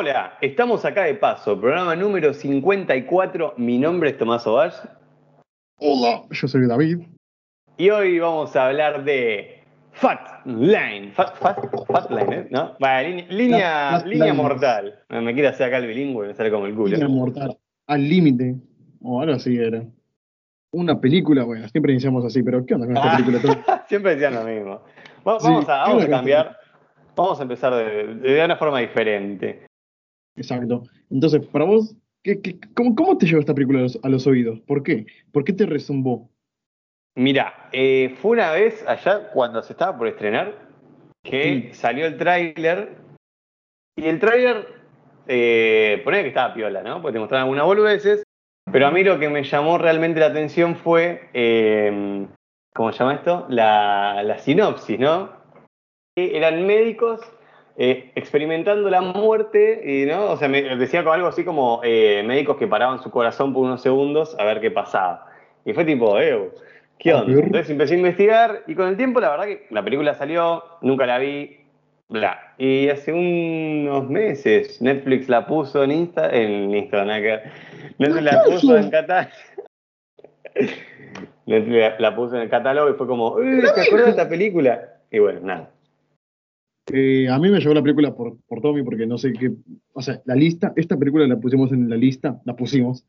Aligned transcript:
Hola, 0.00 0.38
estamos 0.40 0.84
acá 0.84 1.02
de 1.02 1.14
paso, 1.16 1.60
programa 1.60 1.96
número 1.96 2.32
54. 2.32 3.54
Mi 3.56 3.78
nombre 3.78 4.10
es 4.10 4.16
Tomás 4.16 4.46
Ovalle. 4.46 4.76
Hola, 5.80 6.22
yo 6.30 6.46
soy 6.46 6.68
David. 6.68 7.00
Y 7.78 7.90
hoy 7.90 8.20
vamos 8.20 8.54
a 8.54 8.68
hablar 8.68 9.02
de 9.02 9.64
Fat 9.90 10.46
Line. 10.46 11.10
Fat, 11.14 11.36
fat, 11.38 11.58
fat 11.88 12.10
Line, 12.12 12.32
¿eh? 12.36 12.46
¿no? 12.48 12.76
Vale, 12.78 13.26
línea, 13.28 13.88
Fat 13.98 14.06
línea 14.06 14.32
mortal. 14.32 15.00
Me 15.08 15.34
quiere 15.34 15.48
hacer 15.48 15.66
acá 15.66 15.78
el 15.78 15.88
bilingüe, 15.88 16.28
me 16.28 16.34
sale 16.34 16.52
como 16.52 16.66
el 16.66 16.76
culo. 16.76 16.90
Línea 16.94 17.08
mortal. 17.08 17.58
Al 17.88 18.08
límite. 18.08 18.54
O 19.02 19.20
algo 19.20 19.34
así 19.34 19.56
era. 19.58 19.82
Una 20.70 21.00
película, 21.00 21.42
bueno, 21.42 21.68
siempre 21.70 21.90
iniciamos 21.90 22.24
así, 22.24 22.40
pero 22.44 22.64
¿qué 22.64 22.74
onda 22.74 22.86
con 22.86 22.96
esta 22.96 23.14
Ah. 23.14 23.16
película? 23.16 23.84
Siempre 23.88 24.14
decían 24.14 24.34
lo 24.36 24.44
mismo. 24.44 24.80
Sí, 24.86 24.92
Vamos, 25.24 25.68
a, 25.68 25.72
vamos 25.78 26.02
a 26.04 26.06
¿qué 26.06 26.12
cambiar. 26.12 26.56
Vamos 27.16 27.40
a 27.40 27.42
empezar 27.42 27.74
de, 27.74 28.14
de 28.14 28.44
una 28.44 28.54
forma 28.54 28.78
diferente. 28.78 29.66
Exacto. 30.38 30.84
Entonces, 31.10 31.44
para 31.48 31.64
vos, 31.64 31.94
¿qué, 32.22 32.40
qué- 32.40 32.58
cómo, 32.74 32.94
cómo 32.94 33.18
te 33.18 33.26
llegó 33.26 33.40
esta 33.40 33.54
película 33.54 33.80
a 33.80 33.82
los, 33.82 33.98
a 34.02 34.08
los 34.08 34.26
oídos? 34.26 34.60
¿Por 34.60 34.82
qué? 34.82 35.06
¿Por 35.32 35.44
qué 35.44 35.52
te 35.52 35.66
resumbó? 35.66 36.30
Mira, 37.16 37.68
eh, 37.72 38.14
fue 38.22 38.32
una 38.32 38.52
vez 38.52 38.84
allá 38.86 39.30
cuando 39.32 39.60
se 39.62 39.72
estaba 39.72 39.98
por 39.98 40.06
estrenar 40.06 40.68
que 41.24 41.70
salió 41.74 42.06
el 42.06 42.16
tráiler 42.16 42.96
y 43.96 44.04
el 44.06 44.20
tráiler 44.20 44.68
eh, 45.26 46.00
ponía 46.04 46.22
que 46.22 46.28
estaba 46.28 46.54
piola, 46.54 46.82
¿no? 46.82 47.02
Porque 47.02 47.14
te 47.14 47.18
mostraban 47.18 47.42
algunas 47.44 47.66
boludeces, 47.66 48.22
pero 48.70 48.86
a 48.86 48.90
mí 48.92 49.02
lo 49.02 49.18
que 49.18 49.28
me 49.28 49.42
llamó 49.42 49.78
realmente 49.78 50.20
la 50.20 50.26
atención 50.26 50.76
fue, 50.76 51.28
eh, 51.34 52.26
¿cómo 52.72 52.92
se 52.92 52.98
llama 53.00 53.14
esto? 53.14 53.46
La, 53.48 54.22
la 54.22 54.38
sinopsis, 54.38 54.98
¿no? 55.00 55.32
Que 56.16 56.36
eran 56.36 56.64
médicos 56.66 57.20
eh, 57.80 58.10
experimentando 58.16 58.90
la 58.90 59.00
muerte, 59.00 59.80
y, 59.84 60.04
¿no? 60.04 60.32
O 60.32 60.36
sea, 60.36 60.48
me 60.48 60.62
decía 60.76 61.00
algo 61.00 61.28
así 61.28 61.44
como 61.44 61.80
eh, 61.84 62.22
médicos 62.26 62.56
que 62.56 62.66
paraban 62.66 63.00
su 63.00 63.10
corazón 63.10 63.52
por 63.54 63.64
unos 63.64 63.80
segundos 63.80 64.36
a 64.38 64.44
ver 64.44 64.60
qué 64.60 64.70
pasaba. 64.72 65.26
Y 65.64 65.72
fue 65.72 65.84
tipo, 65.84 66.18
eh, 66.18 66.50
¿qué 66.98 67.12
A 67.12 67.18
onda? 67.22 67.40
Entonces 67.40 67.70
empecé 67.70 67.94
a 67.94 67.98
investigar 67.98 68.62
y 68.66 68.74
con 68.74 68.88
el 68.88 68.96
tiempo 68.96 69.20
la 69.20 69.30
verdad 69.30 69.44
que 69.46 69.66
la 69.70 69.84
película 69.84 70.12
salió, 70.14 70.64
nunca 70.82 71.06
la 71.06 71.18
vi, 71.18 71.56
bla. 72.08 72.54
Y 72.58 72.88
hace 72.88 73.12
unos 73.12 74.08
meses 74.10 74.82
Netflix 74.82 75.28
la 75.28 75.46
puso 75.46 75.84
en 75.84 75.92
Insta, 75.92 76.30
en 76.30 76.72
ver. 76.72 77.42
Netflix 77.98 78.22
la 78.24 78.42
puso 78.44 78.76
en 78.76 78.90
catálogo. 78.90 79.30
Netflix 81.46 81.76
la- 81.78 81.98
la 81.98 82.16
puso 82.16 82.34
en 82.36 82.42
el 82.42 82.50
catálogo 82.50 82.90
y 82.90 82.94
fue 82.94 83.06
como, 83.06 83.38
"Eh, 83.40 83.62
¿te 83.74 83.82
acuerdas 83.82 84.06
de 84.06 84.10
esta 84.10 84.28
película? 84.28 84.82
Y 85.10 85.18
bueno, 85.20 85.40
nada. 85.42 85.70
Eh, 86.92 87.28
a 87.28 87.38
mí 87.38 87.50
me 87.50 87.58
llegó 87.60 87.74
la 87.74 87.82
película 87.82 88.14
por, 88.14 88.38
por 88.46 88.60
Tommy, 88.60 88.82
porque 88.82 89.06
no 89.06 89.18
sé 89.18 89.32
qué. 89.32 89.52
O 89.92 90.02
sea, 90.02 90.20
la 90.24 90.34
lista, 90.34 90.72
esta 90.76 90.96
película 90.96 91.26
la 91.26 91.38
pusimos 91.38 91.72
en 91.72 91.88
la 91.88 91.96
lista, 91.96 92.40
la 92.44 92.56
pusimos 92.56 93.04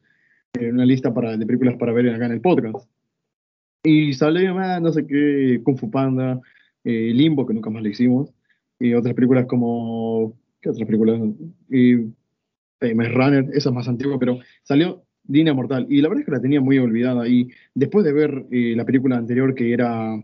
en 0.54 0.74
una 0.74 0.86
lista 0.86 1.14
para, 1.14 1.38
de 1.38 1.46
películas 1.46 1.76
para 1.78 1.94
ver 1.94 2.10
acá 2.10 2.26
en 2.26 2.34
el 2.34 2.42
podcast. 2.42 2.90
Y 3.84 4.14
salió 4.14 4.54
más, 4.54 4.82
no 4.82 4.92
sé 4.92 5.08
qué, 5.08 5.62
Kung 5.64 5.78
Fu 5.78 5.90
Panda, 5.90 6.42
eh, 6.84 7.12
Limbo, 7.14 7.46
que 7.46 7.54
nunca 7.54 7.70
más 7.70 7.82
le 7.82 7.92
hicimos, 7.92 8.34
y 8.80 8.94
otras 8.94 9.14
películas 9.14 9.46
como. 9.46 10.38
¿Qué 10.62 10.70
otras 10.70 10.86
películas? 10.86 11.22
Y, 11.70 11.94
eh, 12.82 12.96
Maze 12.96 13.10
Runner, 13.12 13.46
esa 13.54 13.70
es 13.70 13.76
más 13.76 13.88
antigua, 13.88 14.20
pero 14.20 14.40
salió 14.64 15.04
Línea 15.28 15.54
Mortal. 15.54 15.86
Y 15.90 16.02
la 16.02 16.10
verdad 16.10 16.22
es 16.22 16.26
que 16.26 16.32
la 16.32 16.42
tenía 16.42 16.60
muy 16.62 16.78
olvidada. 16.80 17.28
Y 17.28 17.50
después 17.76 18.04
de 18.06 18.14
ver 18.14 18.46
eh, 18.52 18.74
la 18.76 18.86
película 18.86 19.18
anterior 19.18 19.56
que 19.56 19.72
era. 19.74 20.16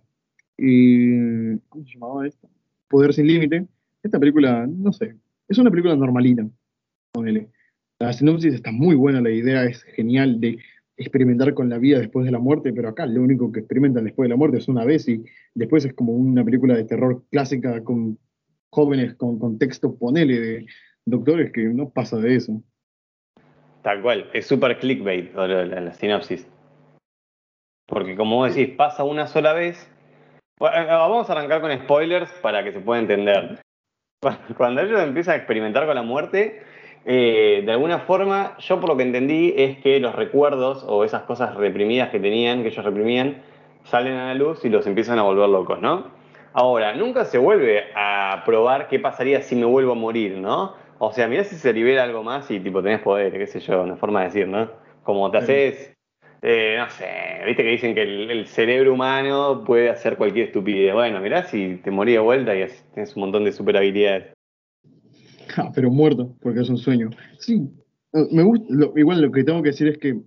eh, 0.58 1.58
¿Cómo 1.69 1.86
se 1.86 1.94
llamaba 1.94 2.28
esta? 2.28 2.47
Poder 2.89 3.14
sin 3.14 3.28
límite. 3.28 3.66
Esta 4.03 4.19
película, 4.19 4.68
no 4.68 4.94
sé, 4.94 5.16
es 5.47 5.57
una 5.57 5.72
película 5.72 5.96
normalita. 5.96 6.47
La 8.00 8.13
sinopsis 8.13 8.53
está 8.53 8.72
muy 8.72 8.96
buena, 8.96 9.22
la 9.22 9.31
idea 9.31 9.63
es 9.63 9.81
genial 9.84 10.40
de 10.40 10.59
experimentar 10.97 11.53
con 11.53 11.69
la 11.69 11.78
vida 11.78 12.00
después 12.00 12.25
de 12.25 12.31
la 12.31 12.40
muerte, 12.40 12.72
pero 12.73 12.90
acá 12.90 13.06
lo 13.06 13.22
único 13.22 13.51
que 13.51 13.59
experimentan 13.59 14.03
después 14.03 14.25
de 14.25 14.29
la 14.29 14.35
muerte 14.38 14.57
es 14.57 14.68
una 14.68 14.85
vez 14.85 15.07
y 15.07 15.23
después 15.53 15.85
es 15.85 15.94
como 15.94 16.13
una 16.13 16.44
película 16.44 16.75
de 16.75 16.84
terror 16.84 17.23
clásica 17.31 17.84
con 17.84 18.18
jóvenes 18.69 19.16
con 19.16 19.40
contexto, 19.40 19.96
ponele, 19.97 20.40
de 20.40 20.66
doctores 21.06 21.52
que 21.52 21.63
no 21.63 21.90
pasa 21.90 22.17
de 22.17 22.35
eso. 22.35 22.62
Tal 23.81 24.02
cual, 24.02 24.29
es 24.34 24.46
súper 24.46 24.78
clickbait 24.79 25.34
la, 25.35 25.47
la- 25.47 25.81
la 25.81 25.94
sinopsis. 25.94 26.47
Porque 27.88 28.16
como 28.16 28.38
vos 28.38 28.53
decís, 28.56 28.75
pasa 28.75 29.03
una 29.03 29.28
sola 29.28 29.53
vez. 29.53 29.90
Bueno, 30.57 30.77
eh, 30.77 30.85
Vamos 30.85 31.29
a 31.29 31.33
arrancar 31.33 31.61
con 31.61 31.71
spoilers 31.71 32.31
para 32.41 32.63
que 32.63 32.71
se 32.71 32.79
pueda 32.79 33.01
entender. 33.01 33.59
Cuando 34.57 34.81
ellos 34.81 35.01
empiezan 35.01 35.33
a 35.33 35.38
experimentar 35.38 35.85
con 35.85 35.95
la 35.95 36.01
muerte, 36.01 36.63
eh, 37.05 37.61
de 37.66 37.71
alguna 37.71 37.99
forma, 37.99 38.57
yo 38.59 38.79
por 38.79 38.89
lo 38.89 38.97
que 38.97 39.03
entendí 39.03 39.53
es 39.57 39.77
que 39.79 39.99
los 39.99 40.16
recuerdos 40.16 40.83
o 40.88 41.03
esas 41.03 41.23
cosas 41.23 41.55
reprimidas 41.55 42.09
que 42.09 42.19
tenían, 42.19 42.63
que 42.63 42.69
ellos 42.69 42.85
reprimían, 42.85 43.43
salen 43.83 44.13
a 44.13 44.27
la 44.27 44.33
luz 44.33 44.66
y 44.66 44.69
los 44.69 44.88
empiezan 44.88 45.19
a 45.19 45.23
volver 45.23 45.49
locos, 45.49 45.81
¿no? 45.81 46.07
Ahora, 46.53 46.93
nunca 46.93 47.25
se 47.25 47.37
vuelve 47.37 47.91
a 47.95 48.43
probar 48.45 48.87
qué 48.87 48.97
pasaría 48.99 49.41
si 49.41 49.55
me 49.55 49.66
vuelvo 49.66 49.91
a 49.91 49.95
morir, 49.95 50.37
¿no? 50.37 50.73
O 50.99 51.11
sea, 51.11 51.27
mirá 51.27 51.43
si 51.43 51.57
se 51.57 51.73
libera 51.73 52.03
algo 52.03 52.23
más 52.23 52.49
y 52.49 52.61
tipo 52.61 52.81
tenés 52.81 53.01
poder, 53.01 53.33
qué 53.33 53.45
sé 53.45 53.59
yo, 53.59 53.83
una 53.83 53.97
forma 53.97 54.22
de 54.22 54.25
decir, 54.27 54.47
¿no? 54.47 54.72
Como 55.03 55.29
te 55.29 55.37
haces, 55.37 55.94
eh, 56.41 56.75
no 56.78 56.90
sé, 56.90 57.06
viste 57.46 57.63
que 57.63 57.69
dicen 57.69 57.96
que 57.96 58.03
el, 58.03 58.46
cerebro 58.47 58.94
humano 58.94 59.63
puede 59.66 59.90
hacer 59.90 60.18
cualquier 60.18 60.47
estupidez. 60.47 60.94
Bueno, 60.94 61.19
mirá 61.22 61.44
si 61.44 61.79
te 61.84 61.91
morí 61.91 62.13
de 62.13 62.19
vuelta 62.19 62.56
y 62.56 62.62
es- 62.62 62.85
tienes 62.94 63.16
un 63.16 63.22
montón 63.22 63.44
de 63.44 63.51
super 63.51 63.78
habilidades. 63.78 64.34
Ah, 65.57 65.72
pero 65.73 65.90
muerto, 65.90 66.35
porque 66.41 66.62
es 66.62 66.69
un 66.69 66.78
sueño. 66.78 67.09
Sí, 67.40 67.69
eh, 68.13 68.28
me 68.31 68.44
gusta, 68.44 68.66
lo- 68.69 68.94
igual 68.97 69.22
lo 69.22 69.31
que 69.31 69.44
tengo 69.44 69.62
que 69.63 69.69
decir 69.69 69.88
es 69.88 69.97
que 69.97 70.19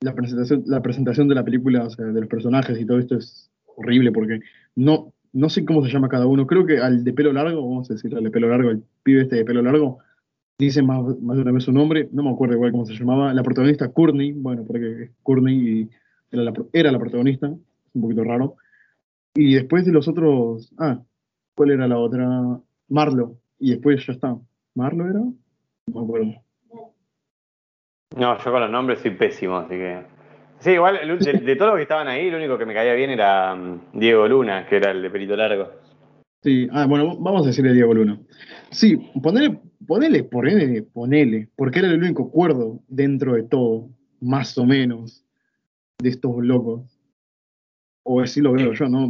la 0.00 0.14
presentación, 0.14 0.62
la 0.66 0.82
presentación 0.82 1.28
de 1.28 1.34
la 1.34 1.44
película, 1.44 1.84
o 1.84 1.90
sea, 1.90 2.04
de 2.06 2.20
los 2.20 2.28
personajes 2.28 2.78
y 2.78 2.84
todo 2.84 2.98
esto 2.98 3.16
es 3.16 3.50
horrible 3.76 4.12
porque 4.12 4.40
no, 4.76 5.12
no 5.32 5.48
sé 5.48 5.64
cómo 5.64 5.84
se 5.84 5.90
llama 5.90 6.08
cada 6.08 6.26
uno. 6.26 6.46
Creo 6.46 6.66
que 6.66 6.78
al 6.78 7.02
de 7.04 7.12
pelo 7.12 7.32
largo, 7.32 7.62
vamos 7.62 7.90
a 7.90 7.94
decir 7.94 8.14
al 8.14 8.24
de 8.24 8.30
pelo 8.30 8.48
largo, 8.48 8.70
el 8.70 8.82
pibe 9.02 9.22
este 9.22 9.36
de 9.36 9.44
pelo 9.44 9.62
largo, 9.62 9.98
dice 10.58 10.82
más, 10.82 11.02
más 11.20 11.36
de 11.36 11.42
una 11.42 11.52
vez 11.52 11.64
su 11.64 11.72
nombre, 11.72 12.08
no 12.12 12.22
me 12.22 12.30
acuerdo 12.30 12.54
igual 12.54 12.72
cómo 12.72 12.86
se 12.86 12.94
llamaba. 12.94 13.32
La 13.32 13.42
protagonista 13.42 13.88
Courtney, 13.88 14.32
bueno, 14.32 14.64
porque 14.66 15.02
es 15.04 15.10
Courtney 15.22 15.54
y 15.56 15.90
era 16.30 16.42
la, 16.90 16.98
protagonista, 16.98 17.46
es 17.46 17.94
un 17.94 18.02
poquito 18.02 18.24
raro. 18.24 18.56
Y 19.34 19.54
después 19.54 19.84
de 19.84 19.92
los 19.92 20.08
otros, 20.08 20.72
ah, 20.78 21.00
¿cuál 21.54 21.72
era 21.72 21.88
la 21.88 21.98
otra? 21.98 22.28
Marlo, 22.88 23.36
y 23.58 23.70
después 23.70 24.04
ya 24.06 24.12
está. 24.12 24.36
¿Marlo 24.74 25.08
era? 25.08 25.20
No 25.20 25.34
me 25.86 26.00
acuerdo. 26.00 26.34
No, 28.16 28.38
yo 28.38 28.52
con 28.52 28.60
los 28.60 28.70
nombres 28.70 29.00
soy 29.00 29.12
pésimo, 29.12 29.56
así 29.56 29.74
que. 29.74 30.02
Sí, 30.60 30.70
igual 30.70 31.00
de, 31.18 31.32
de 31.32 31.56
todos 31.56 31.72
los 31.72 31.76
que 31.76 31.82
estaban 31.82 32.08
ahí, 32.08 32.30
lo 32.30 32.38
único 32.38 32.56
que 32.56 32.64
me 32.64 32.74
caía 32.74 32.94
bien 32.94 33.10
era 33.10 33.54
mm, 33.54 33.90
Diego 33.92 34.26
Luna, 34.28 34.66
que 34.66 34.76
era 34.76 34.92
el 34.92 35.02
de 35.02 35.10
pelito 35.10 35.36
largo. 35.36 35.70
Sí, 36.44 36.68
ah, 36.72 36.84
bueno, 36.84 37.16
vamos 37.16 37.44
a 37.44 37.46
decirle 37.46 37.72
Diego 37.72 37.94
Luna. 37.94 38.18
Sí, 38.70 38.96
ponele, 39.22 39.58
ponele, 39.86 40.24
ponele, 40.24 40.82
ponele, 40.82 41.48
porque 41.56 41.78
era 41.78 41.88
el 41.88 42.02
único 42.02 42.30
cuerdo 42.30 42.80
dentro 42.86 43.32
de 43.32 43.44
todo, 43.44 43.88
más 44.20 44.58
o 44.58 44.66
menos, 44.66 45.24
de 45.96 46.10
estos 46.10 46.36
locos. 46.44 46.82
O 48.02 48.20
así 48.20 48.42
lo 48.42 48.52
veo 48.52 48.74
yo, 48.74 48.90
¿no? 48.90 49.08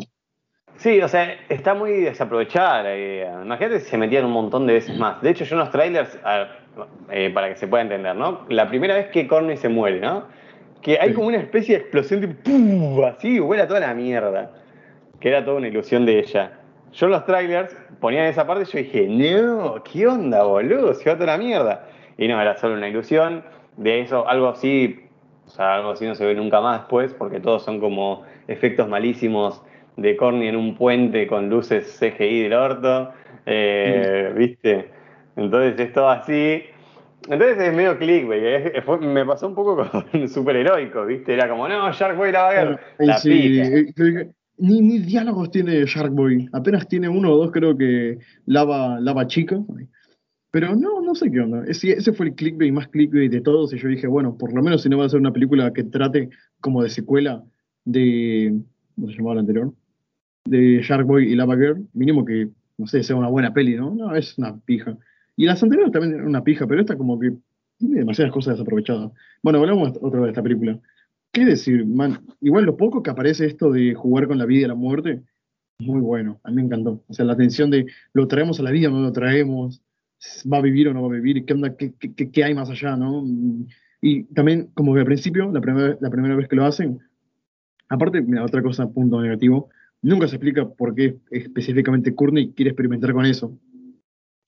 Sí, 0.76 1.00
o 1.00 1.08
sea, 1.08 1.34
está 1.48 1.74
muy 1.74 2.02
desaprovechada 2.02 2.84
la 2.84 2.96
idea. 2.96 3.42
Imagínate 3.42 3.80
si 3.80 3.90
se 3.90 3.98
metían 3.98 4.26
un 4.26 4.32
montón 4.32 4.68
de 4.68 4.74
veces 4.74 4.96
más. 4.96 5.20
De 5.20 5.30
hecho, 5.30 5.44
yo 5.44 5.56
en 5.56 5.58
los 5.58 5.70
trailers, 5.72 6.16
a 6.22 6.46
eh, 7.10 7.32
para 7.34 7.48
que 7.48 7.56
se 7.56 7.66
pueda 7.66 7.82
entender, 7.82 8.14
¿no? 8.14 8.46
La 8.48 8.68
primera 8.68 8.94
vez 8.94 9.08
que 9.08 9.26
Corny 9.26 9.56
se 9.56 9.68
muere, 9.68 9.98
¿no? 9.98 10.28
Que 10.82 11.00
hay 11.00 11.12
como 11.12 11.26
una 11.26 11.38
especie 11.38 11.74
de 11.74 11.80
explosión 11.82 12.20
tipo 12.20 12.34
¡pum! 12.44 13.04
así, 13.04 13.40
vuela 13.40 13.66
toda 13.66 13.80
la 13.80 13.92
mierda. 13.92 14.52
Que 15.18 15.30
era 15.30 15.44
toda 15.44 15.56
una 15.56 15.66
ilusión 15.66 16.06
de 16.06 16.20
ella. 16.20 16.60
Yo 16.94 17.06
en 17.06 17.12
los 17.12 17.24
trailers 17.26 17.76
ponían 18.00 18.26
esa 18.26 18.46
parte 18.46 18.64
y 18.64 18.66
yo 18.72 18.78
dije, 18.78 19.06
no, 19.08 19.82
¿qué 19.84 20.06
onda, 20.06 20.44
boludo? 20.44 20.94
Se 20.94 21.08
va 21.10 21.16
toda 21.16 21.26
la 21.26 21.38
mierda. 21.38 21.86
Y 22.16 22.28
no, 22.28 22.40
era 22.40 22.56
solo 22.56 22.74
una 22.74 22.88
ilusión. 22.88 23.44
De 23.76 24.00
eso, 24.00 24.28
algo 24.28 24.48
así, 24.48 25.00
o 25.46 25.50
sea, 25.50 25.74
algo 25.76 25.90
así 25.90 26.06
no 26.06 26.14
se 26.14 26.24
ve 26.24 26.34
nunca 26.34 26.60
más 26.60 26.80
después, 26.82 27.12
porque 27.14 27.40
todos 27.40 27.64
son 27.64 27.80
como 27.80 28.22
efectos 28.46 28.88
malísimos 28.88 29.62
de 29.96 30.16
Corny 30.16 30.48
en 30.48 30.56
un 30.56 30.76
puente 30.76 31.26
con 31.26 31.48
luces 31.50 31.96
CGI 31.98 32.42
del 32.44 32.52
orto. 32.52 33.12
eh, 33.46 34.32
¿Viste? 34.36 34.90
Entonces 35.36 35.78
es 35.80 35.92
todo 35.92 36.08
así. 36.10 36.62
Entonces 37.28 37.58
es 37.58 37.74
medio 37.74 37.98
clickbait. 37.98 38.42
eh, 38.44 38.82
fue- 38.82 38.98
me 38.98 39.24
pasó 39.24 39.48
un 39.48 39.54
poco 39.54 39.76
con 40.12 40.28
superheroico, 40.28 41.04
¿viste? 41.06 41.34
Era 41.34 41.48
como, 41.48 41.66
no, 41.68 41.90
Sharkboy 41.92 42.30
la 42.32 42.42
va 42.42 42.48
a 42.50 42.52
ver. 42.54 42.78
Sí, 43.16 43.40
que- 43.52 44.34
ni, 44.58 44.80
ni 44.80 44.98
diálogos 44.98 45.50
tiene 45.50 45.84
Sharkboy. 45.84 46.48
Apenas 46.52 46.88
tiene 46.88 47.08
uno 47.08 47.32
o 47.32 47.36
dos, 47.36 47.50
creo 47.50 47.76
que 47.76 48.18
lava, 48.46 49.00
lava 49.00 49.26
chica. 49.26 49.62
Pero 50.50 50.76
no, 50.76 51.00
no 51.02 51.14
sé 51.14 51.30
qué 51.30 51.40
onda. 51.40 51.64
Ese, 51.66 51.92
ese 51.92 52.12
fue 52.12 52.26
el 52.26 52.34
clickbait 52.34 52.72
más 52.72 52.88
clickbait 52.88 53.30
de 53.30 53.40
todos. 53.40 53.72
Y 53.72 53.78
yo 53.78 53.88
dije, 53.88 54.06
bueno, 54.06 54.36
por 54.38 54.52
lo 54.52 54.62
menos 54.62 54.82
si 54.82 54.88
no 54.88 54.98
va 54.98 55.06
a 55.06 55.08
ser 55.08 55.20
una 55.20 55.32
película 55.32 55.72
que 55.72 55.84
trate 55.84 56.30
como 56.60 56.82
de 56.82 56.90
secuela 56.90 57.42
de. 57.84 58.60
¿Cómo 58.94 59.08
se 59.08 59.16
llamaba 59.16 59.34
la 59.34 59.40
anterior? 59.40 59.72
De 60.44 60.80
Sharkboy 60.82 61.32
y 61.32 61.34
Lava 61.34 61.56
Girl. 61.56 61.86
Mínimo 61.92 62.24
que, 62.24 62.48
no 62.78 62.86
sé, 62.86 63.02
sea 63.02 63.16
una 63.16 63.28
buena 63.28 63.52
peli, 63.52 63.74
¿no? 63.74 63.92
No, 63.94 64.14
es 64.14 64.38
una 64.38 64.56
pija. 64.60 64.96
Y 65.36 65.46
las 65.46 65.60
anteriores 65.62 65.92
también 65.92 66.14
eran 66.14 66.28
una 66.28 66.44
pija, 66.44 66.66
pero 66.68 66.80
esta 66.80 66.96
como 66.96 67.18
que 67.18 67.32
tiene 67.78 67.98
demasiadas 67.98 68.32
cosas 68.32 68.54
desaprovechadas. 68.54 69.10
Bueno, 69.42 69.58
hablamos 69.58 69.98
otra 70.00 70.20
vez 70.20 70.26
de 70.26 70.30
esta 70.30 70.42
película. 70.42 70.78
¿Qué 71.34 71.44
decir, 71.44 71.84
man? 71.84 72.20
Igual 72.40 72.64
lo 72.64 72.76
poco 72.76 73.02
que 73.02 73.10
aparece 73.10 73.46
esto 73.46 73.72
de 73.72 73.92
jugar 73.92 74.28
con 74.28 74.38
la 74.38 74.46
vida 74.46 74.66
y 74.66 74.68
la 74.68 74.76
muerte, 74.76 75.20
muy 75.80 76.00
bueno. 76.00 76.40
A 76.44 76.50
mí 76.50 76.56
me 76.56 76.62
encantó. 76.62 77.02
O 77.08 77.12
sea, 77.12 77.24
la 77.24 77.36
tensión 77.36 77.70
de 77.70 77.86
lo 78.12 78.28
traemos 78.28 78.60
a 78.60 78.62
la 78.62 78.70
vida, 78.70 78.88
no 78.88 79.00
lo 79.00 79.10
traemos, 79.10 79.82
va 80.50 80.58
a 80.58 80.62
vivir 80.62 80.86
o 80.86 80.94
no 80.94 81.02
va 81.02 81.08
a 81.08 81.18
vivir, 81.18 81.44
qué 81.44 81.52
onda, 81.52 81.76
qué, 81.76 81.92
qué, 81.98 82.30
qué 82.30 82.44
hay 82.44 82.54
más 82.54 82.70
allá, 82.70 82.96
¿no? 82.96 83.24
Y 84.00 84.22
también, 84.32 84.68
como 84.74 84.94
que 84.94 85.00
al 85.00 85.06
principio, 85.06 85.50
la 85.50 85.60
primera, 85.60 85.98
la 86.00 86.08
primera 86.08 86.36
vez 86.36 86.46
que 86.46 86.54
lo 86.54 86.66
hacen, 86.66 87.00
aparte, 87.88 88.22
mira, 88.22 88.44
otra 88.44 88.62
cosa, 88.62 88.88
punto 88.88 89.20
negativo, 89.20 89.70
nunca 90.02 90.28
se 90.28 90.36
explica 90.36 90.68
por 90.68 90.94
qué 90.94 91.16
específicamente 91.32 92.14
Courtney 92.14 92.52
quiere 92.52 92.70
experimentar 92.70 93.12
con 93.12 93.26
eso. 93.26 93.58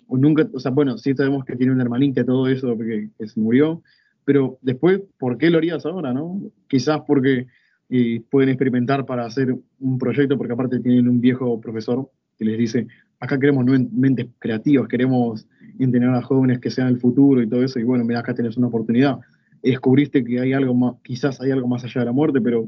O 0.06 0.17
nunca, 0.17 0.49
o 0.55 0.61
sea, 0.61 0.71
bueno, 0.71 0.99
sí 0.99 1.15
sabemos 1.17 1.44
que 1.44 1.56
tiene 1.56 1.73
una 1.73 1.82
hermanita 1.82 2.21
y 2.21 2.27
todo 2.27 2.47
eso, 2.47 2.79
que, 2.79 3.11
que 3.19 3.27
se 3.27 3.41
murió, 3.41 3.82
pero 4.26 4.58
después, 4.61 5.00
¿por 5.19 5.38
qué 5.38 5.50
lo 5.50 5.58
harías 5.58 5.87
ahora, 5.87 6.12
no? 6.12 6.43
Quizás 6.67 7.00
porque 7.06 7.46
eh, 7.88 8.20
pueden 8.28 8.49
experimentar 8.49 9.06
para 9.06 9.25
hacer 9.25 9.55
un 9.78 9.99
proyecto, 9.99 10.37
porque 10.37 10.52
aparte 10.52 10.81
tienen 10.81 11.08
un 11.08 11.20
viejo 11.20 11.61
profesor 11.61 12.11
que 12.37 12.44
les 12.44 12.58
dice, 12.58 12.88
acá 13.20 13.38
queremos 13.38 13.64
mentes 13.64 14.26
creativas, 14.40 14.88
queremos 14.88 15.46
entrenar 15.78 16.12
a 16.17 16.23
jóvenes 16.23 16.58
que 16.58 16.73
sean 16.73 16.88
el 16.88 16.99
futuro 16.99 17.40
y 17.40 17.49
todo 17.49 17.62
eso, 17.62 17.78
y 17.78 17.84
bueno, 17.84 18.05
mira, 18.05 18.19
acá 18.19 18.34
tenés 18.34 18.56
una 18.56 18.67
oportunidad. 18.67 19.20
descubriste 19.62 20.25
que 20.25 20.40
hay 20.40 20.52
algo 20.52 20.75
más, 20.75 20.94
quizás 21.05 21.40
hay 21.40 21.52
algo 21.52 21.69
más 21.69 21.84
allá 21.84 22.00
de 22.00 22.06
la 22.06 22.12
muerte, 22.12 22.40
pero 22.40 22.67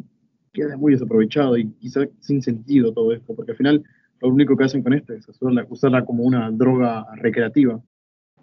queda 0.52 0.76
muy 0.76 0.92
desaprovechado 0.92 1.58
y 1.58 1.72
quizás 1.72 2.08
sin 2.20 2.40
sentido 2.40 2.92
todo 2.92 3.12
esto, 3.12 3.34
porque 3.34 3.50
al 3.50 3.56
final 3.56 3.82
lo 4.20 4.28
único 4.28 4.56
que 4.56 4.62
hacen 4.62 4.84
con 4.84 4.92
esto 4.92 5.12
es 5.12 5.28
usarla, 5.68 6.04
como 6.04 6.22
una 6.22 6.52
droga 6.52 7.04
recreativa. 7.16 7.80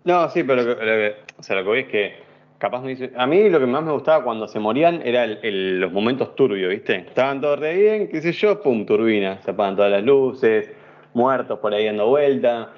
No, 0.03 0.29
sí, 0.29 0.43
pero 0.43 0.63
lo 0.63 0.75
que, 0.77 1.13
o 1.37 1.43
sea, 1.43 1.55
lo 1.55 1.63
que 1.63 1.69
voy 1.69 1.79
es 1.79 1.87
que 1.87 2.24
capaz 2.57 2.81
me 2.81 2.89
dice, 2.89 3.11
a 3.15 3.27
mí 3.27 3.49
lo 3.49 3.59
que 3.59 3.65
más 3.65 3.83
me 3.83 3.91
gustaba 3.91 4.23
cuando 4.23 4.47
se 4.47 4.59
morían 4.59 5.01
era 5.03 5.25
los 5.27 5.91
momentos 5.91 6.35
turbios, 6.35 6.69
¿viste? 6.69 6.97
Estaban 6.97 7.41
todos 7.41 7.59
re 7.59 7.75
bien, 7.75 8.07
qué 8.07 8.21
sé 8.21 8.31
yo, 8.31 8.61
pum, 8.61 8.85
turbina, 8.85 9.41
se 9.41 9.51
apagan 9.51 9.75
todas 9.75 9.91
las 9.91 10.03
luces, 10.03 10.71
muertos 11.13 11.59
por 11.59 11.73
ahí 11.73 11.85
dando 11.85 12.07
vuelta, 12.07 12.69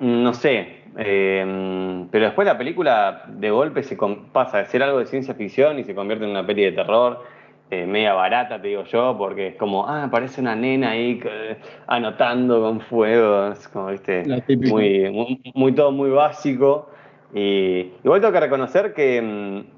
no 0.00 0.34
sé, 0.34 0.76
eh, 0.98 2.06
pero 2.10 2.26
después 2.26 2.46
la 2.46 2.56
película 2.56 3.24
de 3.28 3.50
golpe 3.50 3.82
se 3.82 3.96
pasa 4.32 4.58
de 4.58 4.66
ser 4.66 4.82
algo 4.82 4.98
de 4.98 5.06
ciencia 5.06 5.34
ficción 5.34 5.78
y 5.78 5.84
se 5.84 5.94
convierte 5.94 6.24
en 6.24 6.30
una 6.30 6.46
peli 6.46 6.64
de 6.64 6.72
terror. 6.72 7.22
Eh, 7.68 7.84
media 7.84 8.14
barata, 8.14 8.62
te 8.62 8.68
digo 8.68 8.84
yo, 8.84 9.16
porque 9.18 9.48
es 9.48 9.56
como, 9.56 9.88
ah, 9.88 10.08
parece 10.08 10.40
una 10.40 10.54
nena 10.54 10.90
ahí 10.90 11.20
anotando 11.88 12.60
con 12.60 12.80
fuego, 12.80 13.48
es 13.48 13.66
como, 13.66 13.88
viste, 13.88 14.22
muy, 14.68 15.10
muy, 15.52 15.72
todo 15.72 15.90
muy 15.90 16.10
básico. 16.10 16.88
Y 17.34 17.92
igual 18.04 18.20
tengo 18.20 18.32
que 18.32 18.40
reconocer 18.40 18.94
que 18.94 19.20
mm, 19.20 19.76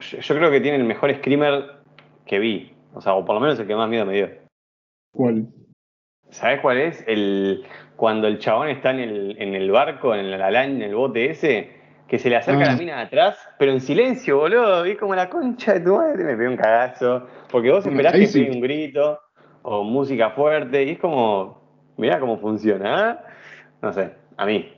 yo, 0.00 0.34
creo 0.36 0.50
que 0.50 0.60
tiene 0.60 0.76
el 0.76 0.84
mejor 0.84 1.14
screamer 1.14 1.80
que 2.26 2.38
vi, 2.38 2.74
o 2.94 3.00
sea, 3.00 3.14
o 3.14 3.24
por 3.24 3.34
lo 3.34 3.40
menos 3.40 3.58
el 3.58 3.66
que 3.66 3.76
más 3.76 3.88
miedo 3.88 4.06
me 4.06 4.14
dio. 4.14 4.30
¿Cuál? 5.12 5.46
¿Sabes 6.30 6.60
cuál 6.60 6.78
es? 6.78 7.04
El, 7.06 7.64
cuando 7.96 8.26
el 8.26 8.38
chabón 8.38 8.68
está 8.68 8.90
en 8.90 9.00
el, 9.00 9.36
en 9.40 9.54
el 9.54 9.70
barco, 9.70 10.14
en 10.14 10.30
la 10.30 10.64
en 10.64 10.82
el 10.82 10.94
bote 10.94 11.30
ese, 11.30 11.70
que 12.08 12.18
se 12.18 12.28
le 12.28 12.36
acerca 12.36 12.64
la 12.64 12.72
ah. 12.72 12.76
mina 12.76 12.96
de 12.96 13.02
atrás, 13.02 13.38
pero 13.58 13.72
en 13.72 13.80
silencio, 13.80 14.38
boludo. 14.38 14.86
Y 14.86 14.96
como 14.96 15.14
la 15.14 15.28
concha 15.30 15.74
de 15.74 15.80
tu 15.80 15.96
madre, 15.96 16.24
me 16.24 16.36
pegó 16.36 16.50
un 16.50 16.56
cagazo. 16.56 17.26
Porque 17.50 17.70
vos 17.70 17.86
esperás 17.86 18.12
que 18.12 18.26
pegue 18.26 18.50
un 18.50 18.60
grito 18.60 19.20
o 19.62 19.82
música 19.82 20.30
fuerte, 20.30 20.84
y 20.84 20.90
es 20.90 20.98
como, 20.98 21.62
mirá 21.96 22.20
cómo 22.20 22.38
funciona, 22.38 23.12
¿eh? 23.12 23.32
No 23.80 23.92
sé, 23.92 24.12
a 24.36 24.44
mí. 24.44 24.73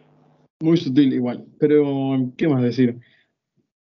Muy 0.61 0.76
sutil 0.79 1.12
igual, 1.12 1.44
pero 1.58 2.32
¿qué 2.37 2.49
más 2.49 2.62
decir? 2.62 2.99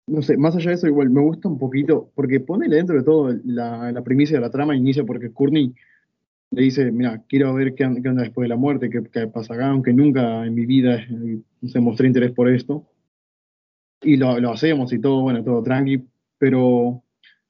No 0.08 0.22
sé, 0.22 0.38
más 0.38 0.56
allá 0.56 0.70
de 0.70 0.76
eso, 0.76 0.88
igual 0.88 1.10
me 1.10 1.22
gusta 1.22 1.48
un 1.48 1.58
poquito, 1.58 2.12
porque 2.16 2.40
ponele 2.40 2.76
dentro 2.76 2.96
de 2.96 3.04
todo 3.04 3.36
la, 3.46 3.92
la 3.92 4.04
primicia 4.04 4.38
de 4.38 4.42
la 4.42 4.52
trama, 4.52 4.76
inicia 4.76 5.04
porque 5.04 5.32
Courtney 5.32 5.74
le 6.52 6.62
dice, 6.64 6.92
mira, 6.92 7.24
quiero 7.28 7.54
ver 7.54 7.76
qué, 7.76 7.90
qué 8.02 8.10
onda 8.10 8.24
después 8.24 8.46
de 8.46 8.50
la 8.50 8.56
muerte, 8.56 8.90
qué, 8.90 9.04
qué, 9.12 9.28
pasa 9.28 9.54
acá, 9.54 9.70
aunque 9.70 9.94
nunca 9.94 10.46
en 10.46 10.56
mi 10.56 10.66
vida 10.66 10.96
eh, 10.96 11.40
se 11.68 11.80
mostré 11.80 12.08
interés 12.08 12.32
por 12.32 12.50
esto. 12.50 12.88
Y 14.02 14.18
lo, 14.18 14.40
lo, 14.40 14.52
hacemos 14.52 14.94
y 14.94 15.00
todo, 15.00 15.22
bueno, 15.22 15.44
todo 15.44 15.62
tranqui, 15.62 16.06
pero, 16.38 17.04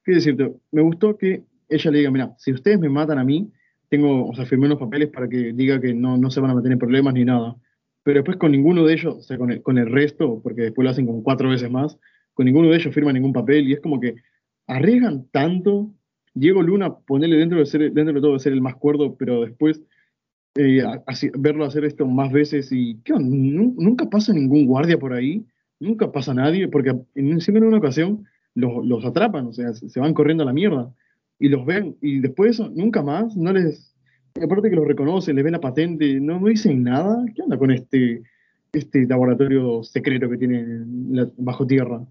¿qué 0.04 0.14
decirte? 0.14 0.54
Me 0.72 0.82
gustó 0.82 1.18
que 1.18 1.44
ella 1.70 1.92
le 1.92 1.98
diga, 2.00 2.12
mira, 2.12 2.36
si 2.38 2.52
ustedes 2.52 2.80
me 2.80 2.90
matan 2.90 3.20
a 3.20 3.24
mí, 3.24 3.52
tengo, 3.90 4.28
o 4.28 4.36
sea, 4.36 4.46
firmé 4.46 4.66
unos 4.66 4.80
papeles 4.80 5.10
para 5.10 5.28
que 5.28 5.54
diga 5.54 5.80
que 5.80 5.94
no, 5.94 6.18
no 6.18 6.32
se 6.32 6.40
van 6.40 6.52
a 6.52 6.56
meter 6.56 6.72
en 6.72 6.80
problemas 6.80 7.14
ni 7.14 7.26
nada. 7.26 7.56
Pero 8.10 8.22
después 8.22 8.38
con 8.38 8.52
ninguno 8.52 8.88
de 8.88 8.94
ellos, 8.96 9.18
o 9.18 9.22
sea, 9.22 9.38
con 9.38 9.52
el, 9.52 9.62
con 9.62 9.78
el 9.78 9.86
resto, 9.86 10.42
porque 10.42 10.64
después 10.64 10.84
lo 10.84 10.90
hacen 10.90 11.06
como 11.06 11.22
cuatro 11.22 11.48
veces 11.48 11.70
más, 11.70 11.96
con 12.34 12.48
ninguno 12.48 12.68
de 12.68 12.76
ellos 12.76 12.92
firma 12.92 13.14
ningún 13.14 13.34
papel 13.34 13.68
y 13.68 13.74
es 13.74 13.82
como 13.82 14.00
que 14.00 14.16
arriesgan 14.66 15.28
tanto. 15.30 15.92
Diego 16.34 16.64
Luna, 16.64 16.96
ponerle 16.96 17.38
dentro 17.38 17.60
de, 17.60 17.68
ser, 17.68 17.94
dentro 17.94 18.16
de 18.16 18.20
todo 18.20 18.34
de 18.34 18.40
ser 18.40 18.54
el 18.54 18.62
más 18.62 18.78
cuerdo, 18.78 19.16
pero 19.16 19.42
después 19.42 19.84
eh, 20.56 20.82
verlo 21.38 21.66
hacer 21.66 21.86
esto 21.86 22.08
más 22.08 22.32
veces 22.32 22.72
y 22.72 22.98
¿qué 23.04 23.14
nunca 23.14 24.10
pasa 24.10 24.34
ningún 24.34 24.66
guardia 24.66 24.98
por 24.98 25.14
ahí, 25.14 25.46
nunca 25.80 26.12
pasa 26.12 26.34
nadie, 26.34 26.68
porque 26.68 26.96
siempre 27.14 27.58
en 27.58 27.66
una 27.66 27.78
ocasión 27.78 28.26
los, 28.56 28.84
los, 28.88 29.06
atrapan, 29.06 29.46
o 29.46 29.54
sea, 29.54 29.72
se 29.74 30.00
van 30.00 30.16
corriendo 30.16 30.42
a 30.42 30.48
la 30.48 30.54
mierda 30.54 30.92
y 31.38 31.50
los 31.50 31.64
ven 31.64 31.96
y 32.02 32.22
después 32.22 32.54
eso, 32.54 32.72
nunca 32.74 33.04
más, 33.04 33.38
no 33.38 33.54
les, 33.54 33.89
aparte 34.44 34.70
que 34.70 34.76
los 34.76 34.88
reconocen, 34.88 35.36
les 35.36 35.44
ven 35.44 35.54
la 35.54 35.62
patente, 35.62 36.20
no, 36.20 36.40
no 36.40 36.48
dicen 36.48 36.84
nada, 36.84 37.26
¿qué 37.36 37.42
onda 37.42 37.58
con 37.58 37.72
este, 37.72 38.22
este 38.72 39.06
laboratorio 39.08 39.84
secreto 39.84 40.30
que 40.30 40.38
tienen 40.38 41.32
bajo 41.38 41.66
tierra? 41.66 42.02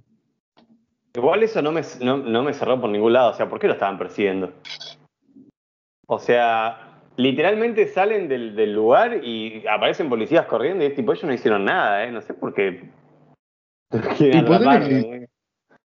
Igual 1.14 1.42
eso 1.42 1.62
no 1.62 1.72
me, 1.72 1.82
no, 2.00 2.42
me 2.42 2.52
cerró 2.52 2.80
por 2.80 2.90
ningún 2.90 3.12
lado. 3.12 3.30
O 3.30 3.34
sea, 3.34 3.48
¿por 3.48 3.58
qué 3.58 3.66
lo 3.66 3.72
estaban 3.72 3.98
persiguiendo? 3.98 4.52
O 6.06 6.18
sea, 6.18 7.00
literalmente 7.16 7.88
salen 7.88 8.28
del, 8.28 8.72
lugar 8.72 9.24
y 9.24 9.66
aparecen 9.66 10.08
policías 10.08 10.46
corriendo 10.46 10.84
y 10.84 10.88
es 10.88 10.94
tipo, 10.94 11.12
ellos 11.12 11.24
no 11.24 11.32
hicieron 11.32 11.64
nada, 11.64 12.04
¿eh? 12.04 12.12
No 12.12 12.22
sé 12.22 12.34
por 12.34 12.54
qué. 12.54 12.90
Y 14.20 14.42
ponerle 14.42 15.28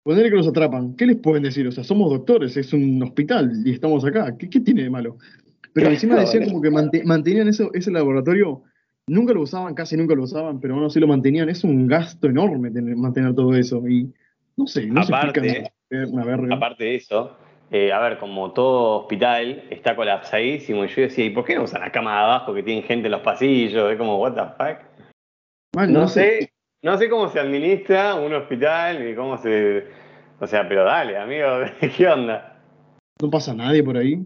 que, 0.05 0.29
que 0.29 0.35
los 0.35 0.47
atrapan. 0.47 0.95
¿Qué 0.95 1.05
les 1.05 1.15
pueden 1.15 1.43
decir? 1.43 1.65
O 1.67 1.71
sea, 1.71 1.83
somos 1.83 2.11
doctores, 2.11 2.57
es 2.57 2.73
un 2.73 3.01
hospital 3.01 3.51
y 3.65 3.71
estamos 3.71 4.03
acá. 4.05 4.37
¿Qué, 4.37 4.47
tiene 4.59 4.83
de 4.83 4.89
malo? 4.89 5.17
Pero 5.73 5.89
encima 5.89 6.19
decían 6.19 6.45
como 6.45 6.61
que 6.61 6.69
mantenían 6.69 7.47
eso, 7.47 7.71
ese 7.73 7.91
laboratorio, 7.91 8.63
nunca 9.07 9.33
lo 9.33 9.41
usaban, 9.41 9.73
casi 9.73 9.97
nunca 9.97 10.15
lo 10.15 10.23
usaban, 10.23 10.59
pero 10.59 10.75
bueno, 10.75 10.89
sí 10.89 10.99
lo 10.99 11.07
mantenían. 11.07 11.49
Es 11.49 11.63
un 11.63 11.87
gasto 11.87 12.27
enorme 12.27 12.71
tener, 12.71 12.95
mantener 12.95 13.33
todo 13.33 13.55
eso. 13.55 13.87
Y 13.87 14.13
no 14.55 14.67
sé, 14.67 14.85
no 14.85 15.01
aparte, 15.01 15.71
Aparte 16.51 16.83
de 16.83 16.95
eso, 16.95 17.37
eh, 17.71 17.91
a 17.91 17.99
ver, 17.99 18.17
como 18.17 18.51
todo 18.51 19.01
hospital 19.01 19.63
está 19.69 19.95
colapsadísimo, 19.95 20.85
y 20.85 20.87
yo 20.87 21.01
decía, 21.03 21.25
¿y 21.25 21.29
por 21.29 21.45
qué 21.45 21.55
no 21.55 21.63
usan 21.63 21.81
la 21.81 21.91
cama 21.91 22.13
de 22.13 22.23
abajo 22.23 22.53
que 22.53 22.63
tienen 22.63 22.83
gente 22.83 23.07
en 23.07 23.11
los 23.11 23.21
pasillos? 23.21 23.91
Es 23.91 23.97
como, 23.97 24.17
¿what 24.19 24.33
the 24.33 24.41
fuck? 24.57 25.89
no, 25.89 26.07
sé, 26.07 26.51
no 26.81 26.97
sé 26.97 27.09
cómo 27.09 27.29
se 27.29 27.39
administra 27.39 28.15
un 28.15 28.33
hospital 28.33 29.07
y 29.07 29.15
cómo 29.15 29.37
se. 29.37 29.85
O 30.39 30.47
sea, 30.47 30.67
pero 30.67 30.83
dale, 30.83 31.17
amigo, 31.17 31.47
¿qué 31.97 32.07
onda? 32.07 32.59
No 33.21 33.29
pasa 33.29 33.53
nadie 33.53 33.83
por 33.83 33.97
ahí. 33.97 34.25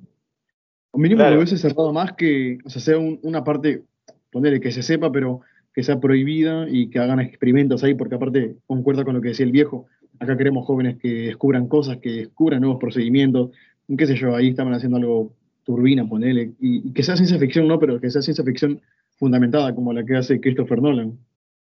O 0.91 0.97
mínimo 0.97 1.23
lo 1.23 1.35
hubiese 1.37 1.57
cerrado 1.57 1.93
más 1.93 2.13
que, 2.13 2.57
o 2.65 2.69
sea, 2.69 2.81
sea 2.81 2.97
una 2.97 3.43
parte, 3.43 3.83
ponerle 4.31 4.59
que 4.59 4.71
se 4.71 4.83
sepa, 4.83 5.11
pero 5.11 5.41
que 5.73 5.83
sea 5.83 5.99
prohibida 5.99 6.67
y 6.69 6.89
que 6.89 6.99
hagan 6.99 7.19
experimentos 7.19 7.83
ahí, 7.83 7.93
porque 7.93 8.15
aparte 8.15 8.55
concuerda 8.65 9.03
con 9.03 9.13
lo 9.13 9.21
que 9.21 9.29
decía 9.29 9.45
el 9.45 9.51
viejo 9.51 9.87
Acá 10.19 10.35
queremos 10.35 10.65
jóvenes 10.65 10.97
que 10.97 11.09
descubran 11.09 11.67
cosas, 11.67 11.97
que 11.97 12.09
descubran 12.09 12.61
nuevos 12.61 12.79
procedimientos, 12.79 13.51
qué 13.97 14.07
sé 14.07 14.15
yo, 14.15 14.35
ahí 14.35 14.49
estaban 14.49 14.73
haciendo 14.73 14.97
algo 14.97 15.33
turbina, 15.63 16.07
ponele, 16.07 16.53
y, 16.59 16.91
que 16.93 17.03
sea 17.03 17.15
ciencia 17.15 17.37
ficción, 17.37 17.67
no, 17.67 17.77
pero 17.79 17.99
que 17.99 18.09
sea 18.09 18.21
ciencia 18.21 18.43
ficción 18.43 18.81
fundamentada 19.17 19.75
como 19.75 19.93
la 19.93 20.03
que 20.05 20.15
hace 20.15 20.39
Christopher 20.39 20.81
Nolan. 20.81 21.17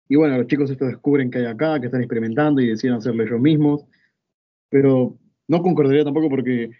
Y 0.09 0.15
bueno, 0.15 0.37
los 0.37 0.47
chicos 0.47 0.69
estos 0.69 0.89
descubren 0.89 1.31
que 1.31 1.39
hay 1.39 1.45
acá, 1.45 1.79
que 1.79 1.87
están 1.87 2.01
experimentando 2.01 2.61
y 2.61 2.67
deciden 2.67 2.95
hacerlo 2.95 3.23
ellos 3.23 3.39
mismos, 3.39 3.85
pero 4.69 5.17
no 5.47 5.61
concordaría 5.61 6.03
tampoco 6.03 6.29
porque 6.29 6.71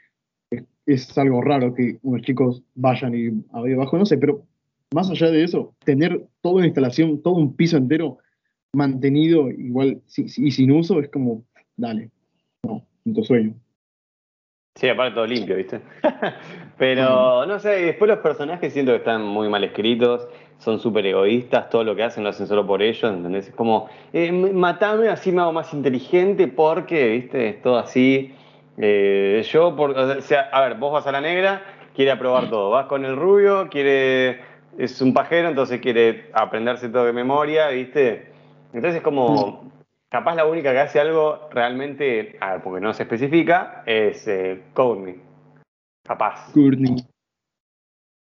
es, 0.88 1.18
algo 1.18 1.42
raro 1.42 1.74
que 1.74 2.00
unos 2.02 2.22
chicos 2.24 2.64
vayan 2.76 3.14
y 3.14 3.46
abajo, 3.54 3.98
no 3.98 4.06
sé, 4.06 4.18
pero 4.18 4.44
más 4.94 5.10
allá 5.10 5.30
de 5.30 5.44
eso, 5.44 5.74
tener 5.84 6.26
toda 6.42 6.56
una 6.56 6.66
instalación, 6.66 7.22
todo 7.22 7.36
un 7.36 7.56
piso 7.56 7.78
entero 7.78 8.18
mantenido 8.74 9.50
igual 9.50 10.02
y 10.16 10.52
sin 10.52 10.72
uso 10.72 11.00
es 11.00 11.10
como, 11.10 11.44
dale, 11.76 12.10
no, 12.64 12.86
en 13.06 13.14
tu 13.14 13.24
sueño. 13.24 13.54
Sí, 14.76 14.88
aparte 14.88 15.16
todo 15.16 15.26
limpio, 15.26 15.56
¿viste? 15.56 15.82
Pero 16.78 17.48
no 17.48 17.58
sé, 17.60 17.70
después 17.70 18.08
los 18.08 18.20
personajes 18.20 18.72
siento 18.72 18.92
que 18.92 19.00
están 19.00 19.24
muy 19.24 19.50
mal 19.50 19.64
escritos, 19.64 20.28
son 20.60 20.80
súper 20.80 21.06
egoístas, 21.08 21.70
todo 21.70 21.84
lo 21.84 21.96
que 21.96 22.04
hacen 22.04 22.24
lo 22.24 22.30
hacen 22.30 22.46
solo 22.46 22.66
por 22.68 22.84
ellos, 22.84 23.12
¿entendés? 23.12 23.48
Es 23.48 23.56
como, 23.56 23.90
eh, 24.14 24.32
matame, 24.32 25.10
así 25.10 25.32
me 25.32 25.42
hago 25.42 25.52
más 25.52 25.74
inteligente 25.74 26.48
porque, 26.48 27.10
¿viste? 27.10 27.50
Es 27.50 27.62
todo 27.64 27.78
así. 27.80 28.36
Eh, 28.78 29.44
yo, 29.52 29.76
por, 29.76 29.98
o 29.98 30.22
sea, 30.22 30.50
a 30.52 30.62
ver, 30.62 30.76
vos 30.76 30.94
vas 30.94 31.08
a 31.08 31.12
la 31.12 31.20
negra, 31.20 31.64
quiere 31.96 32.12
aprobar 32.12 32.50
todo, 32.50 32.70
vas 32.70 32.86
con 32.86 33.06
el 33.06 33.16
rubio, 33.16 33.70
quiere, 33.70 34.42
es 34.78 35.02
un 35.02 35.14
pajero, 35.14 35.50
entonces 35.50 35.82
quiere 35.82 36.30
aprenderse 36.34 36.90
todo 36.90 37.06
de 37.06 37.14
memoria, 37.14 37.70
¿viste? 37.70 38.32
Entonces 38.74 38.98
es 38.98 39.02
como, 39.02 39.72
capaz 40.10 40.36
la 40.36 40.46
única 40.46 40.72
que 40.72 40.80
hace 40.80 41.00
algo 41.00 41.50
realmente, 41.52 42.38
a 42.40 42.54
ver, 42.54 42.62
porque 42.62 42.80
no 42.80 42.94
se 42.94 43.04
especifica, 43.04 43.82
es 43.88 44.28
eh, 44.28 44.62
Courtney. 44.74 45.20
Capaz. 46.04 46.54
Courtney. 46.54 46.98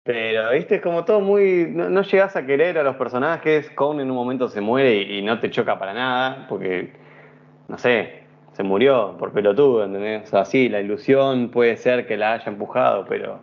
Pero, 0.03 0.51
viste, 0.51 0.75
es 0.75 0.81
como 0.81 1.03
todo 1.03 1.19
muy. 1.19 1.67
No, 1.67 1.89
no 1.89 2.03
llegas 2.03 2.35
a 2.35 2.45
querer 2.45 2.77
a 2.77 2.83
los 2.83 2.95
personajes. 2.95 3.71
Courtney 3.71 4.03
en 4.03 4.11
un 4.11 4.15
momento 4.15 4.47
se 4.47 4.61
muere 4.61 4.95
y, 4.97 5.17
y 5.17 5.21
no 5.23 5.39
te 5.39 5.49
choca 5.49 5.79
para 5.79 5.93
nada, 5.93 6.45
porque, 6.47 6.93
no 7.67 7.77
sé, 7.79 8.24
se 8.55 8.63
murió 8.63 9.15
por 9.19 9.33
pelotudo, 9.33 9.83
¿entendés? 9.83 10.23
O 10.23 10.27
sea, 10.27 10.45
sí, 10.45 10.69
la 10.69 10.79
ilusión 10.79 11.49
puede 11.49 11.75
ser 11.75 12.07
que 12.07 12.15
la 12.15 12.33
haya 12.33 12.49
empujado, 12.49 13.05
pero. 13.07 13.39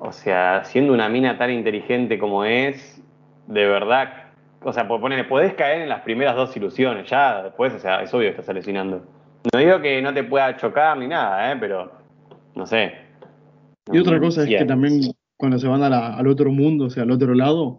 O 0.00 0.10
sea, 0.12 0.64
siendo 0.64 0.92
una 0.92 1.08
mina 1.08 1.38
tan 1.38 1.50
inteligente 1.50 2.18
como 2.18 2.44
es, 2.44 3.00
de 3.46 3.66
verdad. 3.66 4.32
O 4.62 4.72
sea, 4.72 4.88
por 4.88 5.00
ponerle, 5.00 5.24
podés 5.24 5.54
caer 5.54 5.82
en 5.82 5.88
las 5.88 6.00
primeras 6.00 6.34
dos 6.34 6.56
ilusiones, 6.56 7.08
ya 7.08 7.42
después, 7.44 7.72
o 7.72 7.78
sea, 7.78 8.02
es 8.02 8.12
obvio 8.12 8.24
que 8.26 8.30
estás 8.30 8.48
alucinando. 8.48 9.04
No 9.52 9.58
digo 9.58 9.80
que 9.80 10.02
no 10.02 10.12
te 10.12 10.24
pueda 10.24 10.56
chocar 10.56 10.96
ni 10.98 11.06
nada, 11.06 11.52
¿eh? 11.52 11.56
Pero, 11.60 11.92
no 12.56 12.66
sé. 12.66 12.92
Y 13.92 13.98
otra 13.98 14.18
cosa 14.18 14.42
es 14.42 14.48
que 14.48 14.64
también 14.64 15.00
cuando 15.36 15.58
se 15.58 15.68
van 15.68 15.82
a 15.82 15.88
la- 15.90 16.16
al 16.16 16.26
otro 16.26 16.50
mundo, 16.50 16.86
o 16.86 16.90
sea, 16.90 17.02
al 17.04 17.10
otro 17.10 17.34
lado, 17.34 17.78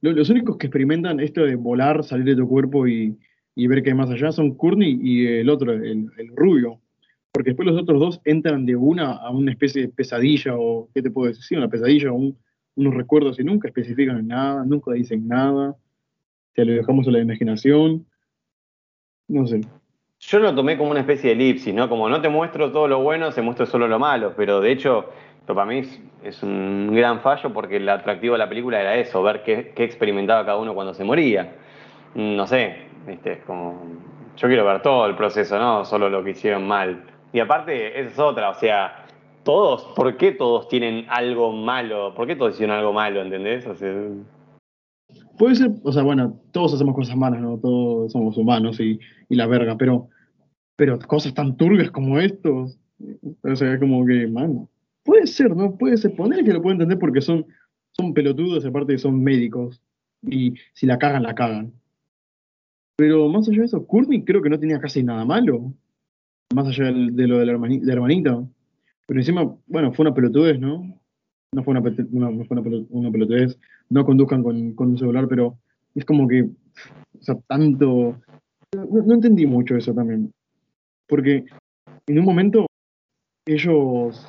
lo- 0.00 0.12
los 0.12 0.30
únicos 0.30 0.56
que 0.56 0.68
experimentan 0.68 1.20
esto 1.20 1.42
de 1.42 1.56
volar, 1.56 2.02
salir 2.04 2.24
de 2.24 2.36
tu 2.36 2.48
cuerpo 2.48 2.86
y, 2.86 3.18
y 3.60 3.66
ver 3.66 3.82
hay 3.84 3.92
más 3.92 4.08
allá 4.08 4.32
son 4.32 4.54
Courtney 4.54 4.98
y 5.02 5.26
el 5.26 5.50
otro, 5.50 5.72
el, 5.72 6.10
rubio. 6.34 6.80
Porque 7.30 7.50
después 7.50 7.68
los 7.68 7.80
otros 7.80 8.00
dos 8.00 8.20
entran 8.24 8.64
de 8.64 8.74
una 8.74 9.12
a 9.12 9.30
una 9.30 9.52
especie 9.52 9.82
de 9.82 9.88
pesadilla 9.88 10.54
o, 10.56 10.88
¿qué 10.94 11.02
te 11.02 11.10
puedo 11.10 11.28
decir? 11.28 11.58
Una 11.58 11.68
pesadilla 11.68 12.10
o 12.10 12.14
un- 12.14 12.38
unos 12.76 12.94
recuerdos 12.94 13.38
y 13.38 13.44
nunca 13.44 13.68
especifican 13.68 14.26
nada, 14.26 14.64
nunca 14.64 14.92
dicen 14.92 15.28
nada. 15.28 15.76
Te 16.54 16.64
lo 16.64 16.72
dejamos 16.72 17.06
a 17.06 17.10
la 17.10 17.20
imaginación. 17.20 18.06
No 19.28 19.46
sé. 19.46 19.60
Yo 20.20 20.38
lo 20.38 20.54
tomé 20.54 20.78
como 20.78 20.92
una 20.92 21.00
especie 21.00 21.28
de 21.28 21.44
elipsis, 21.44 21.74
¿no? 21.74 21.86
Como 21.90 22.08
no 22.08 22.22
te 22.22 22.30
muestro 22.30 22.72
todo 22.72 22.88
lo 22.88 23.02
bueno, 23.02 23.30
se 23.30 23.42
muestra 23.42 23.66
solo 23.66 23.88
lo 23.88 23.98
malo, 23.98 24.32
pero 24.34 24.62
de 24.62 24.72
hecho, 24.72 25.10
para 25.46 25.66
mí 25.66 25.82
es, 26.24 26.42
un 26.42 26.94
gran 26.94 27.20
fallo 27.20 27.52
porque 27.52 27.76
el 27.76 27.88
atractivo 27.90 28.32
de 28.32 28.38
la 28.38 28.48
película 28.48 28.80
era 28.80 28.96
eso, 28.96 29.22
ver 29.22 29.42
qué 29.44 29.84
experimentaba 29.84 30.46
cada 30.46 30.56
uno 30.56 30.74
cuando 30.74 30.94
se 30.94 31.04
moría. 31.04 31.52
No 32.14 32.46
sé, 32.46 32.89
¿viste? 33.06 33.42
Como. 33.46 33.80
Yo 34.36 34.48
quiero 34.48 34.64
ver 34.64 34.80
todo 34.82 35.06
el 35.06 35.16
proceso, 35.16 35.58
¿no? 35.58 35.84
Solo 35.84 36.08
lo 36.08 36.24
que 36.24 36.30
hicieron 36.30 36.66
mal. 36.66 37.04
Y 37.32 37.40
aparte, 37.40 38.00
esa 38.00 38.10
es 38.10 38.18
otra, 38.18 38.50
o 38.50 38.54
sea, 38.54 39.06
todos, 39.44 39.84
¿por 39.94 40.16
qué 40.16 40.32
todos 40.32 40.68
tienen 40.68 41.06
algo 41.08 41.52
malo? 41.52 42.14
¿Por 42.14 42.26
qué 42.26 42.36
todos 42.36 42.54
hicieron 42.54 42.76
algo 42.76 42.92
malo, 42.92 43.22
¿entendés? 43.22 43.66
O 43.66 43.74
sea, 43.74 43.92
Puede 45.38 45.54
ser, 45.56 45.70
o 45.82 45.92
sea, 45.92 46.02
bueno, 46.02 46.38
todos 46.52 46.74
hacemos 46.74 46.94
cosas 46.94 47.16
malas, 47.16 47.40
¿no? 47.40 47.58
Todos 47.58 48.12
somos 48.12 48.36
humanos 48.36 48.78
y, 48.78 49.00
y 49.28 49.34
la 49.34 49.46
verga, 49.46 49.76
pero, 49.76 50.08
pero 50.76 50.98
cosas 50.98 51.32
tan 51.34 51.56
turbias 51.56 51.90
como 51.90 52.18
estos, 52.18 52.78
o 53.42 53.56
sea, 53.56 53.78
como 53.78 54.04
que, 54.04 54.26
mano, 54.26 54.68
puede 55.02 55.26
ser, 55.26 55.56
¿no? 55.56 55.76
Puede 55.76 55.96
ser, 55.96 56.14
poner 56.14 56.44
que 56.44 56.52
lo 56.52 56.60
puedo 56.60 56.74
entender 56.74 56.98
porque 56.98 57.22
son, 57.22 57.46
son 57.92 58.12
pelotudos, 58.12 58.66
aparte 58.66 58.92
que 58.92 58.98
son 58.98 59.22
médicos, 59.22 59.80
y 60.22 60.54
si 60.74 60.86
la 60.86 60.98
cagan, 60.98 61.22
la 61.22 61.34
cagan. 61.34 61.72
Pero 63.00 63.30
más 63.30 63.48
allá 63.48 63.60
de 63.60 63.64
eso, 63.64 63.86
Courtney 63.86 64.24
creo 64.24 64.42
que 64.42 64.50
no 64.50 64.60
tenía 64.60 64.78
casi 64.78 65.02
nada 65.02 65.24
malo, 65.24 65.72
más 66.54 66.66
allá 66.66 66.92
de 66.92 67.26
lo 67.26 67.38
de 67.38 67.46
la, 67.46 67.52
hermanita. 67.52 68.44
Pero 69.06 69.20
encima, 69.20 69.56
bueno, 69.66 69.90
fue 69.94 70.04
una 70.04 70.12
pelotudez, 70.12 70.60
¿no? 70.60 71.00
No 71.54 71.64
fue 71.64 71.70
una, 71.70 71.80
no 71.80 72.44
fue 72.44 72.58
una, 72.58 72.62
pelo- 72.62 72.86
una 72.90 73.10
pelotudez, 73.10 73.58
no 73.88 74.04
conduzcan 74.04 74.42
con, 74.42 74.74
con 74.74 74.88
un 74.90 74.98
celular, 74.98 75.28
pero 75.28 75.56
es 75.94 76.04
como 76.04 76.28
que, 76.28 76.42
o 76.42 77.22
sea, 77.22 77.36
tanto... 77.46 78.20
No, 78.76 78.84
no 78.84 79.14
entendí 79.14 79.46
mucho 79.46 79.78
eso 79.78 79.94
también. 79.94 80.30
Porque 81.08 81.46
en 82.06 82.18
un 82.18 82.24
momento 82.26 82.66
ellos, 83.46 84.22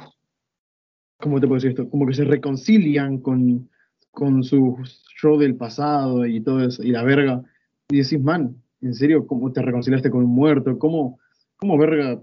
¿cómo 1.19 1.41
te 1.41 1.47
puedo 1.47 1.55
decir 1.57 1.71
esto? 1.71 1.89
Como 1.89 2.07
que 2.07 2.13
se 2.13 2.23
reconcilian 2.23 3.17
con, 3.17 3.69
con 4.11 4.45
su 4.45 4.77
yo 5.21 5.37
del 5.37 5.57
pasado 5.57 6.25
y 6.25 6.39
todo 6.39 6.63
eso, 6.63 6.81
y 6.83 6.91
la 6.91 7.03
verga. 7.03 7.43
Y 7.91 7.97
decís, 7.97 8.21
man, 8.21 8.55
¿en 8.81 8.93
serio 8.93 9.27
cómo 9.27 9.51
te 9.51 9.61
reconciliaste 9.61 10.09
con 10.09 10.23
un 10.23 10.33
muerto? 10.33 10.79
¿Cómo, 10.79 11.19
cómo 11.57 11.77
verga? 11.77 12.19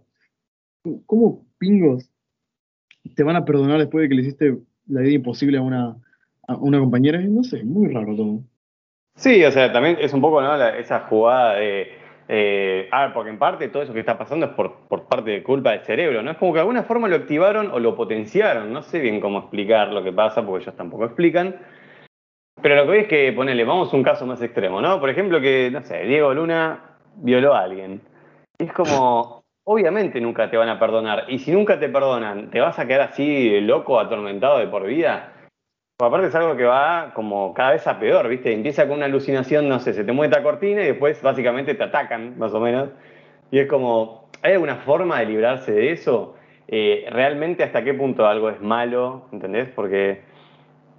¿Cómo 1.07 1.45
pingos 1.59 2.11
te 3.15 3.23
van 3.23 3.37
a 3.37 3.45
perdonar 3.45 3.79
después 3.79 4.03
de 4.03 4.09
que 4.09 4.15
le 4.15 4.23
hiciste 4.23 4.59
la 4.87 5.03
vida 5.03 5.15
imposible 5.15 5.59
a 5.59 5.63
una, 5.63 5.97
a 6.47 6.57
una 6.57 6.79
compañera? 6.79 7.21
No 7.21 7.45
sé, 7.45 7.65
muy 7.65 7.93
raro 7.93 8.17
todo. 8.17 8.41
Sí, 9.17 9.45
o 9.45 9.53
sea, 9.53 9.73
también 9.73 9.99
es 10.01 10.13
un 10.15 10.21
poco 10.21 10.41
¿no? 10.41 10.55
Esa 10.65 11.01
jugada 11.01 11.55
de. 11.55 11.89
eh, 12.29 12.89
a 12.91 13.03
ver, 13.03 13.13
porque 13.13 13.31
en 13.31 13.39
parte 13.39 13.69
todo 13.69 13.83
eso 13.83 13.93
que 13.93 14.01
está 14.01 14.17
pasando 14.17 14.47
es 14.47 14.53
por, 14.53 14.87
por 14.89 15.07
parte 15.07 15.33
de 15.33 15.43
culpa 15.43 15.73
del 15.73 15.81
cerebro, 15.81 16.23
¿no? 16.23 16.31
Es 16.31 16.39
como 16.39 16.53
que 16.53 16.59
de 16.59 16.61
alguna 16.61 16.85
forma 16.85 17.09
lo 17.09 17.17
activaron 17.17 17.71
o 17.73 17.79
lo 17.79 17.95
potenciaron. 17.95 18.73
No 18.73 18.83
sé 18.83 19.01
bien 19.01 19.21
cómo 19.21 19.41
explicar 19.41 19.89
lo 19.89 20.03
que 20.03 20.13
pasa, 20.13 20.47
porque 20.47 20.63
ellos 20.63 20.77
tampoco 20.77 21.05
explican. 21.05 21.57
Pero 22.63 22.75
lo 22.75 22.83
que 22.83 22.89
voy 22.89 22.99
es 22.99 23.09
que, 23.09 23.33
ponele, 23.33 23.65
vamos 23.65 23.93
a 23.93 23.97
un 23.97 24.03
caso 24.03 24.27
más 24.27 24.43
extremo, 24.43 24.81
¿no? 24.81 24.99
Por 24.99 25.11
ejemplo, 25.11 25.41
que, 25.41 25.71
no 25.71 25.83
sé, 25.83 26.03
Diego 26.05 26.35
Luna 26.35 26.97
violó 27.17 27.55
a 27.55 27.61
alguien. 27.61 28.01
Es 28.59 28.73
como, 28.73 29.45
obviamente 29.65 30.21
nunca 30.21 30.51
te 30.51 30.57
van 30.57 30.69
a 30.69 30.79
perdonar. 30.79 31.25
Y 31.29 31.39
si 31.39 31.53
nunca 31.53 31.79
te 31.79 31.89
perdonan, 31.89 32.51
¿te 32.51 32.61
vas 32.61 32.79
a 32.79 32.87
quedar 32.87 33.03
así 33.03 33.61
loco, 33.61 34.01
atormentado 34.01 34.59
de 34.59 34.67
por 34.67 34.85
vida? 34.87 35.33
Pues 35.97 36.09
aparte 36.09 36.29
es 36.29 36.35
algo 36.35 36.57
que 36.57 36.65
va 36.65 37.13
como 37.15 37.53
cada 37.55 37.73
vez 37.73 37.87
a 37.87 37.99
peor, 37.99 38.29
¿viste? 38.29 38.53
Empieza 38.53 38.87
con 38.87 38.99
una 38.99 39.07
alucinación, 39.07 39.69
no 39.69 39.79
sé, 39.81 39.93
se 39.93 40.05
te 40.05 40.13
mueve 40.13 40.33
esta 40.33 40.43
cortina 40.43 40.83
y 40.83 40.87
después 40.87 41.21
básicamente 41.23 41.75
te 41.75 41.85
atacan, 41.85 42.39
más 42.39 42.55
o 42.55 42.61
menos. 42.61 42.91
Y 43.51 43.59
es 43.59 43.67
como, 43.69 44.29
¿hay 44.43 44.53
alguna 44.53 44.77
forma 44.77 45.21
de 45.21 45.27
librarse 45.27 45.73
de 45.73 45.93
eso? 45.93 46.37
Eh, 46.69 47.07
¿Realmente 47.11 47.65
hasta 47.65 47.83
qué 47.83 47.95
punto 47.95 48.27
algo 48.27 48.49
es 48.51 48.61
malo? 48.61 49.27
¿Entendés? 49.33 49.69
Porque, 49.75 50.23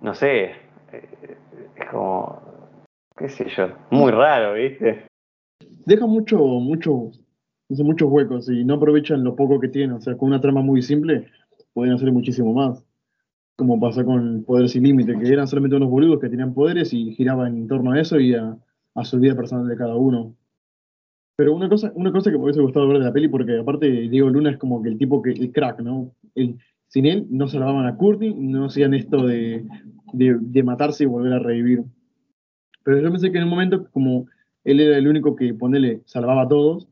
no 0.02 0.14
sé, 0.14 0.56
es 0.92 1.90
como, 1.90 2.42
qué 3.18 3.30
sé 3.30 3.48
yo, 3.50 3.70
muy 3.92 4.12
raro, 4.12 4.54
¿viste? 4.54 5.10
deja 5.90 6.06
mucho, 6.06 6.38
mucho, 6.38 7.12
muchos 7.70 8.10
huecos 8.10 8.50
y 8.50 8.64
no 8.64 8.76
aprovechan 8.76 9.24
lo 9.24 9.36
poco 9.36 9.60
que 9.60 9.68
tienen. 9.68 9.96
O 9.96 10.02
sea, 10.02 10.16
con 10.16 10.30
una 10.30 10.40
trama 10.40 10.62
muy 10.62 10.82
simple 10.82 11.26
pueden 11.74 11.94
hacer 11.94 12.12
muchísimo 12.12 12.54
más. 12.54 12.86
Como 13.58 13.80
pasa 13.80 14.06
con 14.06 14.44
Poder 14.46 14.70
Sin 14.70 14.84
Límite, 14.84 15.18
que 15.18 15.28
eran 15.28 15.48
solamente 15.48 15.76
unos 15.76 15.90
boludos 15.90 16.20
que 16.20 16.30
tenían 16.30 16.54
poderes 16.54 16.94
y 16.94 17.14
giraban 17.14 17.58
en 17.58 17.68
torno 17.68 17.92
a 17.92 18.00
eso 18.00 18.20
y 18.20 18.34
a, 18.34 18.58
su 19.04 19.20
vida 19.20 19.36
personal 19.36 19.68
de 19.68 19.76
cada 19.76 19.96
uno. 19.96 20.36
Pero 21.36 21.54
una 21.54 21.70
cosa, 21.70 21.92
una 21.96 22.12
cosa 22.12 22.32
que 22.32 22.38
me 22.38 22.44
hubiese 22.44 22.62
gustado 22.62 22.88
ver 22.88 23.00
de 23.00 23.06
la 23.06 23.14
peli, 23.14 23.28
porque 23.30 23.58
aparte 23.58 23.88
Diego 23.88 24.30
Luna 24.30 24.52
es 24.52 24.58
como 24.58 24.82
que 24.82 24.90
el 24.90 24.98
tipo 24.98 25.22
que, 25.22 25.32
el 25.32 25.52
crack, 25.52 25.80
¿no? 25.80 26.12
Sin 26.88 27.06
él 27.06 27.28
no 27.30 27.48
salvaban 27.48 27.86
a 27.86 27.96
Courtney, 27.96 28.34
no 28.34 28.66
hacían 28.66 28.94
esto 28.94 29.26
de, 29.26 29.66
de, 30.14 30.38
de 30.40 30.64
matarse 30.64 31.04
y 31.04 31.08
volver 31.08 31.34
a 31.34 31.40
revivir. 31.40 31.84
Pero 32.84 33.00
yo 33.00 33.12
pensé 33.12 33.32
que 33.32 33.38
en 33.38 33.44
un 33.46 33.50
momento, 33.50 33.88
como 33.92 34.28
él 34.64 34.80
era 34.80 34.98
el 34.98 35.08
único 35.08 35.36
que, 35.36 35.54
ponele, 35.54 36.02
salvaba 36.06 36.44
a 36.44 36.48
todos, 36.48 36.88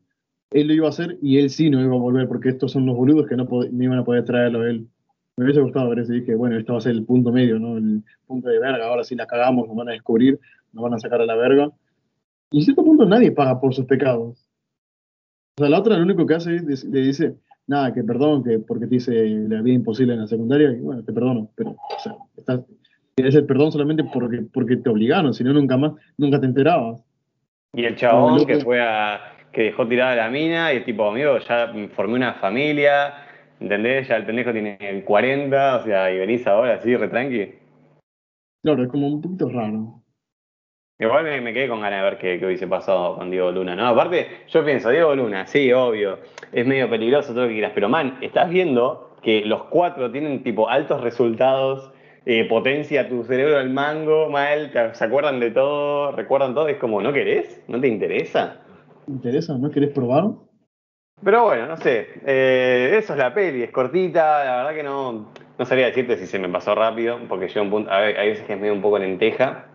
él 0.50 0.68
lo 0.68 0.74
iba 0.74 0.86
a 0.86 0.90
hacer 0.90 1.18
y 1.20 1.38
él 1.38 1.50
sí 1.50 1.70
no 1.70 1.80
iba 1.80 1.94
a 1.94 1.98
volver, 1.98 2.28
porque 2.28 2.48
estos 2.48 2.72
son 2.72 2.86
los 2.86 2.96
boludos 2.96 3.26
que 3.26 3.36
no, 3.36 3.44
no 3.44 3.84
iban 3.84 3.98
a 3.98 4.04
poder 4.04 4.24
traerlo 4.24 4.62
a 4.62 4.70
él. 4.70 4.86
Me 5.36 5.44
hubiese 5.44 5.60
gustado 5.60 5.88
ver 5.90 6.00
eso 6.00 6.12
y 6.12 6.20
dije, 6.20 6.34
bueno, 6.34 6.56
esto 6.56 6.72
va 6.72 6.78
a 6.78 6.82
ser 6.82 6.92
el 6.92 7.04
punto 7.04 7.30
medio, 7.30 7.58
¿no? 7.58 7.76
El 7.76 8.02
punto 8.26 8.48
de 8.48 8.58
verga, 8.58 8.86
ahora 8.86 9.04
sí 9.04 9.14
la 9.14 9.26
cagamos, 9.26 9.68
nos 9.68 9.76
van 9.76 9.90
a 9.90 9.92
descubrir, 9.92 10.40
nos 10.72 10.82
van 10.82 10.94
a 10.94 10.98
sacar 10.98 11.20
a 11.20 11.26
la 11.26 11.36
verga. 11.36 11.70
Y 12.50 12.58
en 12.58 12.64
cierto 12.64 12.84
punto 12.84 13.06
nadie 13.06 13.30
paga 13.30 13.60
por 13.60 13.74
sus 13.74 13.84
pecados. 13.84 14.48
O 15.56 15.62
sea, 15.62 15.68
la 15.68 15.78
otra 15.78 15.96
lo 15.96 16.02
único 16.02 16.26
que 16.26 16.34
hace 16.34 16.56
es, 16.56 16.84
le 16.84 17.00
dice, 17.02 17.36
nada, 17.66 17.92
que 17.92 18.02
perdón, 18.02 18.42
que 18.42 18.58
porque 18.58 18.86
te 18.86 18.96
hice 18.96 19.12
la 19.48 19.60
vida 19.62 19.74
imposible 19.74 20.14
en 20.14 20.20
la 20.20 20.26
secundaria, 20.26 20.72
y 20.72 20.80
bueno, 20.80 21.04
te 21.04 21.12
perdono, 21.12 21.50
pero, 21.54 21.70
o 21.70 22.00
sea, 22.02 22.16
estás, 22.36 22.60
tienes 23.18 23.34
el 23.34 23.46
perdón 23.46 23.72
solamente 23.72 24.04
porque, 24.04 24.42
porque 24.54 24.76
te 24.76 24.88
obligaron, 24.88 25.34
si 25.34 25.42
no 25.42 25.52
nunca 25.52 25.76
más, 25.76 25.92
nunca 26.16 26.38
te 26.38 26.46
enterabas. 26.46 27.04
Y 27.72 27.84
el 27.84 27.96
chabón 27.96 28.46
que 28.46 28.60
fue 28.60 28.80
a, 28.80 29.32
que 29.50 29.64
dejó 29.64 29.88
tirada 29.88 30.14
la 30.14 30.30
mina 30.30 30.72
y 30.72 30.84
tipo, 30.84 31.10
amigo, 31.10 31.36
ya 31.38 31.72
formé 31.96 32.14
una 32.14 32.34
familia, 32.34 33.14
¿entendés? 33.58 34.06
Ya 34.06 34.14
el 34.14 34.24
pendejo 34.24 34.52
tiene 34.52 35.02
40, 35.04 35.76
o 35.78 35.82
sea, 35.82 36.12
y 36.12 36.18
venís 36.18 36.46
ahora 36.46 36.74
así, 36.74 36.94
retranqui. 36.94 37.54
Claro, 38.62 38.84
es 38.84 38.88
como 38.88 39.08
un 39.08 39.20
poquito 39.20 39.48
raro. 39.48 40.00
Igual 41.00 41.24
me, 41.24 41.40
me 41.40 41.52
quedé 41.52 41.68
con 41.68 41.80
ganas 41.80 41.98
de 41.98 42.10
ver 42.10 42.18
qué, 42.18 42.38
qué 42.38 42.46
hubiese 42.46 42.68
pasado 42.68 43.16
con 43.16 43.32
Diego 43.32 43.50
Luna, 43.50 43.74
¿no? 43.74 43.88
Aparte, 43.88 44.28
yo 44.46 44.64
pienso, 44.64 44.90
Diego 44.90 45.16
Luna, 45.16 45.44
sí, 45.46 45.72
obvio, 45.72 46.20
es 46.52 46.64
medio 46.64 46.88
peligroso 46.88 47.32
todo 47.32 47.42
lo 47.42 47.48
que 47.48 47.54
quieras, 47.54 47.72
pero 47.74 47.88
man, 47.88 48.16
estás 48.20 48.48
viendo 48.48 49.16
que 49.22 49.44
los 49.44 49.64
cuatro 49.64 50.10
tienen 50.12 50.44
tipo 50.44 50.68
altos 50.68 51.00
resultados, 51.00 51.92
eh, 52.26 52.46
potencia 52.48 53.08
tu 53.08 53.24
cerebro 53.24 53.58
al 53.58 53.70
mango, 53.70 54.28
mal, 54.28 54.70
se 54.92 55.04
acuerdan 55.04 55.40
de 55.40 55.50
todo, 55.50 56.12
recuerdan 56.12 56.54
todo, 56.54 56.68
es 56.68 56.76
como, 56.78 57.00
¿no 57.00 57.12
querés? 57.12 57.62
¿No 57.68 57.80
te 57.80 57.88
interesa? 57.88 58.60
¿Te 59.06 59.12
interesa? 59.12 59.56
¿No 59.56 59.70
querés 59.70 59.90
probar? 59.90 60.24
Pero 61.24 61.44
bueno, 61.44 61.66
no 61.66 61.76
sé, 61.76 62.06
eh, 62.26 62.96
eso 62.96 63.12
es 63.14 63.18
la 63.18 63.34
peli, 63.34 63.62
es 63.62 63.72
cortita, 63.72 64.44
la 64.44 64.56
verdad 64.58 64.74
que 64.74 64.82
no, 64.84 65.32
no 65.58 65.64
sabría 65.64 65.86
decirte 65.86 66.16
si 66.16 66.26
se 66.26 66.38
me 66.38 66.48
pasó 66.48 66.74
rápido, 66.74 67.18
porque 67.28 67.48
llega 67.48 67.62
un 67.62 67.70
punto, 67.70 67.90
a 67.90 68.00
ver, 68.00 68.18
hay 68.18 68.28
veces 68.28 68.46
que 68.46 68.52
es 68.52 68.60
medio 68.60 68.74
un 68.74 68.82
poco 68.82 68.98
lenteja, 68.98 69.66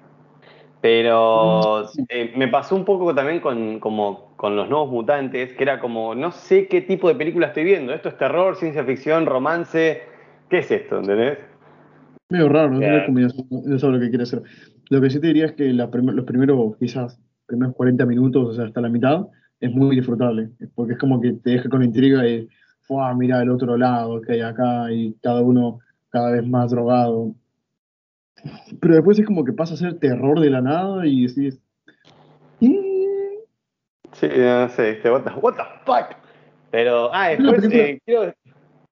Pero 0.81 1.85
eh, 2.09 2.33
me 2.35 2.50
pasó 2.50 2.75
un 2.75 2.83
poco 2.83 3.15
también 3.15 3.39
con, 3.39 3.79
como, 3.79 4.35
con 4.35 4.55
los 4.57 4.67
nuevos 4.69 4.89
mutantes, 4.89 5.53
que 5.53 5.63
era 5.63 5.79
como, 5.79 6.13
no 6.13 6.31
sé 6.31 6.67
qué 6.67 6.81
tipo 6.81 7.07
de 7.07 7.15
película 7.15 7.47
estoy 7.47 7.63
viendo. 7.63 7.93
¿Esto 7.93 8.09
es 8.09 8.17
terror, 8.17 8.57
ciencia 8.57 8.83
ficción, 8.83 9.25
romance? 9.25 10.03
¿Qué 10.50 10.57
es 10.59 10.69
esto? 10.71 10.97
¿Entendés? 11.00 11.39
Medio 12.33 12.49
raro, 12.49 12.71
no 12.71 12.79
sé 12.79 13.45
no 13.51 13.77
sé 13.77 13.87
lo 13.87 13.99
que 13.99 14.09
quiere 14.09 14.23
hacer. 14.23 14.41
Lo 14.89 14.99
que 14.99 15.11
sí 15.11 15.19
te 15.19 15.27
diría 15.27 15.45
es 15.45 15.51
que 15.51 15.71
los 15.71 15.89
primeros, 16.25 16.75
quizás, 16.77 17.19
primeros 17.45 17.75
40 17.75 18.07
minutos, 18.07 18.49
o 18.49 18.53
sea, 18.55 18.65
hasta 18.65 18.81
la 18.81 18.89
mitad, 18.89 19.27
es 19.59 19.71
muy 19.71 19.95
disfrutable. 19.95 20.49
Porque 20.73 20.93
es 20.93 20.99
como 20.99 21.21
que 21.21 21.33
te 21.33 21.51
deja 21.51 21.69
con 21.69 21.83
intriga 21.83 22.27
y, 22.27 22.49
¡fua! 22.81 23.13
Mira 23.13 23.39
el 23.43 23.51
otro 23.51 23.77
lado 23.77 24.19
que 24.19 24.31
hay 24.31 24.41
acá 24.41 24.91
y 24.91 25.13
cada 25.21 25.43
uno 25.43 25.77
cada 26.09 26.31
vez 26.31 26.43
más 26.47 26.71
drogado. 26.71 27.35
Pero 28.81 28.95
después 28.95 29.19
es 29.19 29.27
como 29.27 29.45
que 29.45 29.53
pasa 29.53 29.75
a 29.75 29.77
ser 29.77 29.99
terror 29.99 30.39
de 30.39 30.49
la 30.49 30.61
nada 30.61 31.05
y 31.05 31.27
decís. 31.27 31.61
Sí, 32.59 34.27
no 34.27 34.69
sé, 34.69 34.99
what, 35.05 35.21
the, 35.21 35.39
what 35.39 35.53
the 35.53 35.63
fuck. 35.85 36.17
Pero, 36.71 37.13
ah, 37.13 37.29
después 37.29 37.71
eh, 37.71 37.99
quiero. 38.03 38.33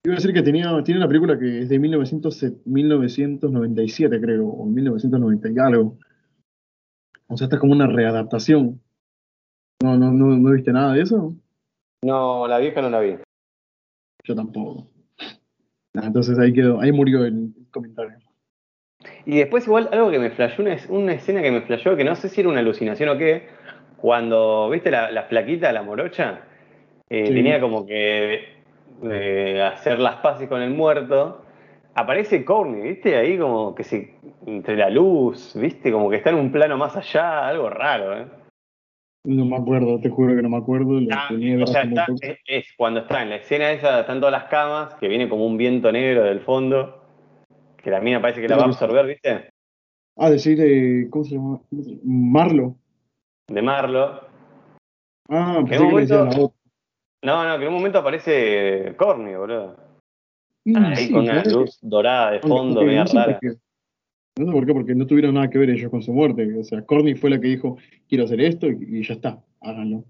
Quiero 0.04 0.16
decir 0.16 0.34
que 0.34 0.42
tenía, 0.42 0.82
tiene 0.84 1.00
una 1.00 1.08
película 1.08 1.38
que 1.38 1.60
es 1.60 1.70
de 1.70 1.78
1997, 1.78 4.20
creo, 4.20 4.48
o 4.48 4.66
1990 4.66 5.50
y 5.50 5.60
algo. 5.60 5.98
O 7.28 7.38
sea, 7.38 7.46
esta 7.46 7.58
es 7.58 7.60
como 7.60 7.74
una 7.74 7.86
readaptación. 7.86 8.82
¿No, 9.84 9.98
no, 9.98 10.12
no, 10.12 10.38
no 10.38 10.52
viste 10.52 10.72
nada 10.72 10.94
de 10.94 11.02
eso? 11.02 11.36
No, 12.04 12.48
la 12.48 12.58
vieja 12.58 12.82
no 12.82 12.90
la 12.90 13.00
vi. 13.00 13.18
Yo 14.24 14.36
tampoco. 14.36 14.88
entonces 15.94 16.38
ahí 16.40 16.52
quedó, 16.52 16.82
ahí 16.82 16.92
murió 16.92 17.24
el 17.24 17.54
comentario. 17.70 18.18
Y 19.26 19.38
después 19.38 19.68
igual 19.68 19.90
algo 19.92 20.10
que 20.10 20.20
me 20.20 20.32
flashó, 20.32 20.64
una, 20.64 20.78
una 20.90 21.14
escena 21.14 21.44
que 21.44 21.52
me 21.52 21.62
flashó, 21.62 21.96
que 21.96 22.04
no 22.04 22.16
sé 22.16 22.30
si 22.30 22.42
era 22.42 22.50
una 22.50 22.60
alucinación 22.60 23.10
o 23.10 23.18
qué, 23.20 23.50
cuando, 23.98 24.68
¿viste 24.72 24.90
la, 24.90 25.12
la 25.12 25.24
flaquita, 25.24 25.72
la 25.72 25.84
morocha? 25.84 26.42
Eh, 27.10 27.26
tenía 27.26 27.60
como 27.60 27.86
que 27.86 28.61
eh, 29.04 29.62
hacer 29.62 30.00
las 30.00 30.18
paces 30.18 30.48
con 30.48 30.62
el 30.62 30.72
muerto, 30.72 31.44
aparece 31.96 32.46
Corny, 32.46 32.82
¿viste? 32.82 33.16
Ahí 33.16 33.38
como 33.38 33.76
que 33.76 33.84
se. 33.84 34.16
entre 34.46 34.76
la 34.78 34.90
luz, 34.90 35.54
¿viste? 35.56 35.92
Como 35.92 36.10
que 36.10 36.18
está 36.18 36.30
en 36.30 36.38
un 36.38 36.52
plano 36.52 36.78
más 36.78 36.96
allá, 36.96 37.48
algo 37.48 37.70
raro, 37.70 38.18
¿eh? 38.18 38.28
No 39.24 39.46
me 39.46 39.56
acuerdo, 39.56 40.00
te 40.00 40.10
juro 40.10 40.36
que 40.36 40.42
no 40.42 40.50
me 40.50 40.58
acuerdo. 40.58 41.00
Ah, 41.12 41.30
o 41.32 41.68
sea, 41.68 41.88
es, 42.48 42.66
cuando 42.76 43.02
está 43.02 43.22
en 43.22 43.30
la 43.30 43.36
escena 43.36 43.72
esa, 43.72 44.00
están 44.00 44.20
todas 44.20 44.32
las 44.32 44.46
camas, 44.46 44.96
que 44.96 45.08
viene 45.08 45.30
como 45.30 45.46
un 45.46 45.58
viento 45.58 45.92
negro 45.92 46.24
del 46.24 46.40
fondo, 46.40 47.04
que 47.78 47.92
la 47.92 48.02
mina 48.02 48.20
parece 48.20 48.42
que 48.42 48.48
la 48.48 48.58
va 48.58 48.64
a 48.64 48.68
absorber, 48.68 49.06
¿viste? 49.06 49.52
Ah, 50.18 50.30
decir, 50.30 50.60
eh, 50.60 51.08
¿cómo 51.12 51.24
se 51.24 51.36
llama? 51.36 51.62
Marlo. 52.04 52.76
De 53.48 53.62
Marlo. 53.62 54.22
Ah, 55.30 55.64
pensé 55.70 55.88
que, 55.88 55.96
decía 55.96 56.24
la 56.24 56.30
otra. 56.30 56.61
No, 57.24 57.48
no, 57.48 57.58
que 57.58 57.66
en 57.66 57.70
un 57.70 57.76
momento 57.76 58.00
aparece 58.00 58.96
Corny, 58.98 59.36
boludo. 59.36 59.78
Ahí 60.76 61.12
con 61.12 61.22
una 61.22 61.44
luz 61.44 61.78
dorada 61.82 62.32
de 62.32 62.40
fondo, 62.40 62.84
media 62.84 63.06
rara. 63.06 63.40
No 64.38 64.46
sé 64.46 64.52
por 64.52 64.66
qué, 64.66 64.74
porque 64.74 64.96
no 64.96 65.06
tuvieron 65.06 65.36
nada 65.36 65.50
que 65.50 65.58
ver 65.58 65.70
ellos 65.70 65.92
con 65.92 66.02
su 66.02 66.14
muerte. 66.14 66.58
O 66.58 66.64
sea, 66.64 66.84
Corny 66.86 67.16
fue 67.16 67.30
la 67.30 67.40
que 67.40 67.48
dijo, 67.48 67.78
quiero 68.08 68.24
hacer 68.24 68.42
esto 68.42 68.68
y, 68.68 69.04
ya 69.04 69.14
está, 69.14 69.44
háganlo. 69.60 70.06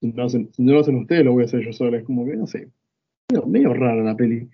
Si 0.00 0.08
no, 0.08 0.16
lo 0.16 0.24
hacen, 0.24 0.52
si 0.52 0.62
no 0.62 0.72
lo 0.72 0.80
hacen 0.80 0.96
ustedes, 0.96 1.24
lo 1.24 1.32
voy 1.32 1.42
a 1.42 1.46
hacer 1.46 1.60
yo 1.60 1.72
sola. 1.72 1.98
Es 1.98 2.04
como 2.04 2.26
que, 2.26 2.36
no 2.36 2.46
sé, 2.46 2.68
medio, 3.46 3.72
rara 3.72 4.02
la 4.02 4.16
peli. 4.16 4.48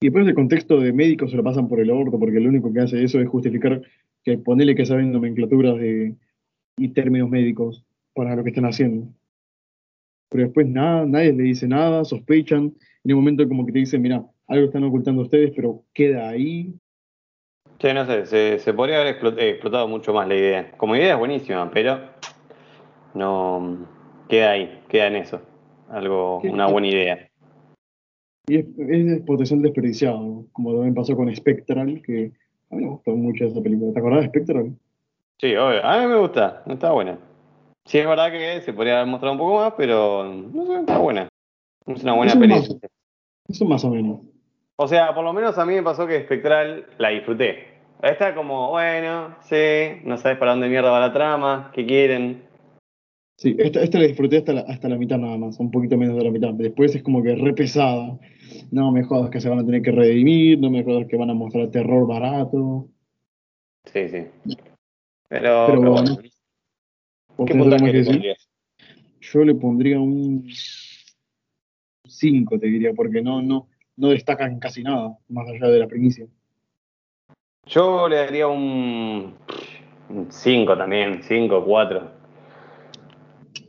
Y 0.00 0.06
después 0.06 0.26
el 0.26 0.34
contexto 0.34 0.80
de 0.80 0.92
médicos 0.92 1.30
se 1.30 1.36
lo 1.36 1.44
pasan 1.44 1.68
por 1.68 1.80
el 1.80 1.90
orto, 1.90 2.18
porque 2.18 2.40
lo 2.40 2.48
único 2.48 2.72
que 2.72 2.80
hace 2.80 3.02
eso 3.02 3.20
es 3.20 3.28
justificar 3.28 3.82
que 4.24 4.38
ponerle 4.38 4.74
que 4.74 4.86
saben 4.86 5.12
nomenclaturas 5.12 5.76
de, 5.78 6.14
y 6.76 6.88
términos 6.88 7.30
médicos 7.30 7.84
para 8.14 8.34
lo 8.34 8.42
que 8.42 8.50
están 8.50 8.66
haciendo 8.66 9.08
pero 10.30 10.44
después 10.44 10.66
nada, 10.66 11.04
nadie 11.04 11.32
le 11.32 11.42
dice 11.42 11.68
nada, 11.68 12.04
sospechan, 12.04 12.72
en 13.04 13.12
un 13.12 13.18
momento 13.18 13.46
como 13.46 13.66
que 13.66 13.72
te 13.72 13.80
dicen, 13.80 14.00
mira, 14.00 14.24
algo 14.46 14.66
están 14.66 14.84
ocultando 14.84 15.22
ustedes, 15.22 15.52
pero 15.54 15.82
queda 15.92 16.28
ahí. 16.30 16.74
Sí, 17.80 17.88
no 17.92 18.06
sé, 18.06 18.58
se, 18.58 18.72
podría 18.72 19.00
haber 19.00 19.16
eh, 19.38 19.50
explotado 19.50 19.88
mucho 19.88 20.12
más 20.12 20.28
la 20.28 20.36
idea. 20.36 20.70
Como 20.76 20.96
idea 20.96 21.14
es 21.14 21.18
buenísima, 21.18 21.70
pero 21.70 21.98
no 23.14 23.86
queda 24.28 24.52
ahí, 24.52 24.80
queda 24.88 25.08
en 25.08 25.16
eso. 25.16 25.40
Algo, 25.88 26.40
una 26.40 26.66
buena 26.68 26.88
idea. 26.88 27.28
Y 28.46 28.56
es, 28.56 28.66
es 28.78 29.22
potencial 29.22 29.62
desperdiciado, 29.62 30.46
como 30.52 30.74
también 30.74 30.94
pasó 30.94 31.16
con 31.16 31.34
Spectral, 31.34 32.02
que 32.02 32.32
a 32.70 32.76
mí 32.76 32.84
me 32.84 32.90
gustó 32.90 33.12
mucho 33.16 33.46
esa 33.46 33.60
película. 33.60 33.92
¿Te 33.92 33.98
acordás 33.98 34.20
de 34.22 34.28
Spectral? 34.28 34.76
Sí, 35.38 35.56
obvio. 35.56 35.84
A 35.84 36.00
mí 36.00 36.06
me 36.06 36.16
gusta, 36.16 36.62
está 36.68 36.92
buena. 36.92 37.18
Sí, 37.86 37.98
es 37.98 38.06
verdad 38.06 38.30
que 38.30 38.60
se 38.62 38.72
podría 38.72 38.96
haber 38.96 39.08
mostrado 39.08 39.32
un 39.32 39.38
poco 39.38 39.56
más, 39.56 39.74
pero 39.76 40.24
no 40.24 40.66
sé, 40.66 40.80
está 40.80 40.98
buena. 40.98 41.28
Es 41.86 42.02
una 42.02 42.14
buena 42.14 42.34
película. 42.34 42.78
Eso 43.48 43.64
más 43.64 43.84
o 43.84 43.90
menos. 43.90 44.20
O 44.76 44.86
sea, 44.88 45.14
por 45.14 45.24
lo 45.24 45.32
menos 45.32 45.58
a 45.58 45.66
mí 45.66 45.74
me 45.74 45.82
pasó 45.82 46.06
que 46.06 46.22
Spectral 46.22 46.86
la 46.98 47.10
disfruté. 47.10 47.68
Está 48.02 48.34
como, 48.34 48.70
bueno, 48.70 49.36
sí, 49.42 50.00
no 50.04 50.16
sabes 50.16 50.38
para 50.38 50.52
dónde 50.52 50.68
mierda 50.68 50.90
va 50.90 51.00
la 51.00 51.12
trama, 51.12 51.70
qué 51.74 51.84
quieren. 51.84 52.44
Sí, 53.36 53.56
esta, 53.58 53.82
esta 53.82 53.98
la 53.98 54.06
disfruté 54.06 54.38
hasta 54.38 54.52
la, 54.52 54.60
hasta 54.62 54.88
la 54.88 54.96
mitad 54.96 55.18
nada 55.18 55.36
más, 55.36 55.58
un 55.58 55.70
poquito 55.70 55.96
menos 55.96 56.16
de 56.16 56.24
la 56.24 56.30
mitad. 56.30 56.52
Después 56.54 56.94
es 56.94 57.02
como 57.02 57.22
que 57.22 57.34
re 57.34 57.52
pesada. 57.52 58.18
No 58.70 58.92
me 58.92 59.02
jodas 59.02 59.30
que 59.30 59.40
se 59.40 59.48
van 59.48 59.58
a 59.58 59.64
tener 59.64 59.82
que 59.82 59.92
redimir, 59.92 60.58
no 60.58 60.70
me 60.70 60.84
jodas 60.84 61.06
que 61.08 61.16
van 61.16 61.30
a 61.30 61.34
mostrar 61.34 61.70
terror 61.70 62.06
barato. 62.06 62.88
Sí, 63.86 64.08
sí. 64.08 64.26
Pero, 65.28 65.66
pero, 65.68 65.90
bueno. 65.92 66.18
¿Qué 67.46 67.54
puntaje 67.54 67.92
le 67.92 68.04
pondrías? 68.04 68.48
Yo 69.20 69.44
le 69.44 69.54
pondría 69.54 70.00
un 70.00 70.48
5, 72.06 72.58
te 72.58 72.66
diría, 72.66 72.92
porque 72.94 73.22
no, 73.22 73.42
no, 73.42 73.68
no 73.96 74.08
destacan 74.08 74.58
casi 74.58 74.82
nada, 74.82 75.16
más 75.28 75.48
allá 75.48 75.68
de 75.68 75.78
la 75.78 75.86
primicia. 75.86 76.26
Yo 77.66 78.08
le 78.08 78.16
daría 78.16 78.48
un 78.48 79.34
5 80.28 80.76
también, 80.76 81.22
5, 81.22 81.64
4. 81.64 82.20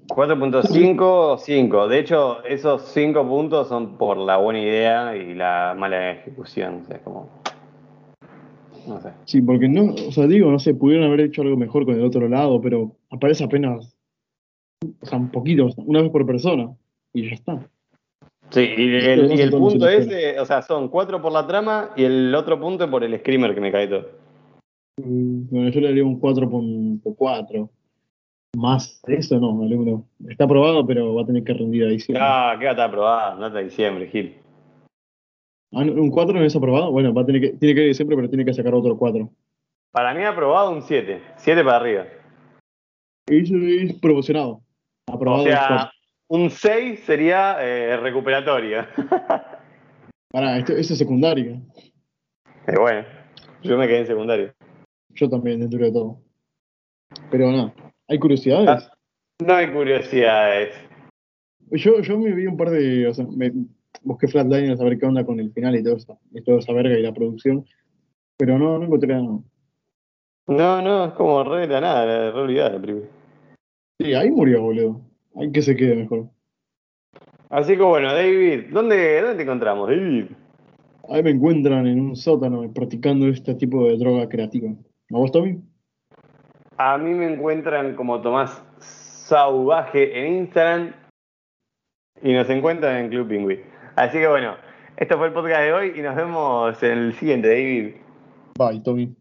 4.5, 0.07 1.37
5. 1.37 1.87
De 1.87 1.99
hecho, 1.99 2.43
esos 2.43 2.81
5 2.93 3.27
puntos 3.27 3.67
son 3.69 3.97
por 3.97 4.17
la 4.17 4.37
buena 4.37 4.59
idea 4.59 5.15
y 5.15 5.33
la 5.33 5.75
mala 5.77 6.11
ejecución. 6.11 6.81
O 6.81 6.85
sea, 6.85 7.01
como... 7.01 7.40
No 8.87 9.01
sé. 9.01 9.09
Sí, 9.25 9.41
porque 9.41 9.67
no, 9.67 9.93
o 9.93 10.11
sea, 10.11 10.27
digo, 10.27 10.51
no 10.51 10.59
sé, 10.59 10.73
pudieron 10.73 11.05
haber 11.05 11.21
hecho 11.21 11.41
algo 11.41 11.57
mejor 11.57 11.85
con 11.85 11.95
el 11.95 12.03
otro 12.03 12.27
lado, 12.27 12.59
pero 12.61 12.95
aparece 13.09 13.43
apenas, 13.43 13.95
o 15.01 15.05
sea, 15.05 15.19
un 15.19 15.29
poquito, 15.29 15.69
una 15.77 16.01
vez 16.01 16.11
por 16.11 16.25
persona, 16.25 16.69
y 17.13 17.29
ya 17.29 17.35
está. 17.35 17.59
Sí, 18.49 18.59
y 18.59 18.95
el, 18.95 19.31
y 19.31 19.41
el 19.41 19.51
punto 19.51 19.87
ese, 19.87 20.39
o 20.39 20.45
sea, 20.45 20.61
son 20.61 20.89
cuatro 20.89 21.21
por 21.21 21.31
la 21.31 21.47
trama 21.47 21.91
y 21.95 22.03
el 22.03 22.35
otro 22.35 22.59
punto 22.59 22.83
es 22.83 22.89
por 22.89 23.03
el 23.03 23.17
screamer 23.19 23.55
que 23.55 23.61
me 23.61 23.71
cae 23.71 23.87
todo. 23.87 24.09
Mm, 24.97 25.49
bueno, 25.49 25.69
yo 25.69 25.79
le 25.79 25.87
daría 25.87 26.03
un 26.03 26.19
4.4. 26.19 27.69
Más 28.57 29.01
eso 29.07 29.39
no, 29.39 29.63
alumno. 29.63 30.05
Está 30.27 30.43
aprobado, 30.43 30.85
pero 30.85 31.15
va 31.15 31.21
a 31.21 31.25
tener 31.25 31.43
que 31.45 31.53
rendir 31.53 31.85
a 31.85 31.87
diciembre. 31.87 32.21
Ah, 32.25 32.55
que 32.59 32.65
va 32.65 32.71
a 32.71 32.73
estar 32.73 32.89
aprobado, 32.89 33.39
no 33.39 33.45
hasta 33.45 33.59
diciembre, 33.59 34.07
Gil. 34.07 34.35
Ah, 35.73 35.79
¿Un 35.79 36.11
4 36.11 36.37
no 36.37 36.43
es 36.43 36.55
aprobado? 36.55 36.91
Bueno, 36.91 37.13
va 37.13 37.21
a 37.21 37.25
tener 37.25 37.41
que, 37.41 37.49
tiene 37.51 37.75
que 37.75 37.81
ir 37.81 37.87
diciembre, 37.87 38.17
pero 38.17 38.29
tiene 38.29 38.43
que 38.43 38.53
sacar 38.53 38.73
otro 38.73 38.97
4. 38.97 39.29
Para 39.91 40.13
mí 40.13 40.23
aprobado 40.23 40.71
un 40.71 40.81
7. 40.81 41.21
7 41.37 41.63
para 41.63 41.77
arriba. 41.77 42.05
Eso 43.27 43.55
es 43.55 43.93
promocionado. 43.99 44.61
Aprobado 45.07 45.43
o 45.43 45.45
sea, 45.45 45.91
un 46.27 46.49
6 46.49 46.99
sería 47.05 47.57
eh, 47.61 47.97
recuperatorio. 47.97 48.85
Pará, 50.31 50.57
esto, 50.57 50.73
es 50.73 50.87
secundario. 50.87 51.61
Eh, 52.67 52.77
bueno, 52.77 53.05
yo 53.63 53.77
me 53.77 53.87
quedé 53.87 53.99
en 53.99 54.07
secundario. 54.07 54.53
Yo 55.13 55.29
también, 55.29 55.59
dentro 55.59 55.79
de 55.79 55.91
todo. 55.91 56.21
Pero 57.29 57.51
no, 57.51 57.73
¿hay 58.07 58.19
curiosidades? 58.19 58.69
Ah, 58.69 58.93
no 59.45 59.53
hay 59.53 59.71
curiosidades. 59.71 60.73
Yo, 61.71 62.01
yo 62.01 62.17
me 62.17 62.31
vi 62.33 62.47
un 62.47 62.57
par 62.57 62.69
de. 62.69 63.07
O 63.07 63.13
sea, 63.13 63.25
me 63.25 63.51
busqué 64.03 64.27
Flatliners 64.27 64.79
a 64.79 64.83
ver 64.83 64.97
qué 64.97 65.05
onda 65.05 65.25
con 65.25 65.39
el 65.39 65.51
final 65.51 65.75
y 65.75 65.83
todo 65.83 65.95
eso, 65.97 66.19
y 66.31 66.41
toda 66.43 66.59
esa 66.59 66.73
verga 66.73 66.97
y 66.97 67.01
la 67.01 67.13
producción. 67.13 67.65
Pero 68.37 68.57
no, 68.57 68.77
no 68.77 68.85
encontré 68.85 69.13
nada. 69.13 69.39
No, 70.47 70.81
no, 70.81 71.05
es 71.05 71.13
como 71.13 71.43
re 71.43 71.67
la 71.67 71.81
nada, 71.81 72.05
la 72.05 72.31
realidad 72.31 72.73
la 72.73 72.81
primera. 72.81 73.07
Sí, 73.99 74.13
ahí 74.13 74.31
murió, 74.31 74.61
boludo. 74.61 75.01
Hay 75.35 75.51
que 75.51 75.61
se 75.61 75.75
quede 75.75 75.95
mejor. 75.95 76.29
Así 77.49 77.75
que 77.75 77.83
bueno, 77.83 78.13
David, 78.13 78.71
¿dónde, 78.71 79.21
dónde 79.21 79.35
te 79.35 79.43
encontramos, 79.43 79.89
David? 79.89 80.25
Ahí 81.09 81.23
me 81.23 81.31
encuentran 81.31 81.85
en 81.85 81.99
un 81.99 82.15
sótano 82.15 82.71
practicando 82.73 83.27
este 83.27 83.53
tipo 83.55 83.85
de 83.85 83.97
droga 83.97 84.27
creativa. 84.29 84.71
¿A 84.71 85.17
vos, 85.17 85.31
Tommy? 85.31 85.61
A 86.77 86.97
mí 86.97 87.13
me 87.13 87.33
encuentran 87.33 87.95
como 87.95 88.21
Tomás 88.21 88.63
Sauvaje 88.79 90.19
en 90.19 90.33
Instagram 90.37 90.93
y 92.23 92.33
nos 92.33 92.49
encuentran 92.49 92.97
en 92.97 93.09
Club 93.09 93.27
Pingüí. 93.27 93.59
Así 93.95 94.17
que 94.17 94.27
bueno, 94.27 94.55
esto 94.97 95.17
fue 95.17 95.27
el 95.27 95.33
podcast 95.33 95.61
de 95.61 95.73
hoy 95.73 95.93
y 95.95 96.01
nos 96.01 96.15
vemos 96.15 96.81
en 96.83 96.97
el 96.97 97.13
siguiente, 97.13 97.47
David. 97.47 97.95
Bye, 98.57 98.81
Tommy. 98.81 99.20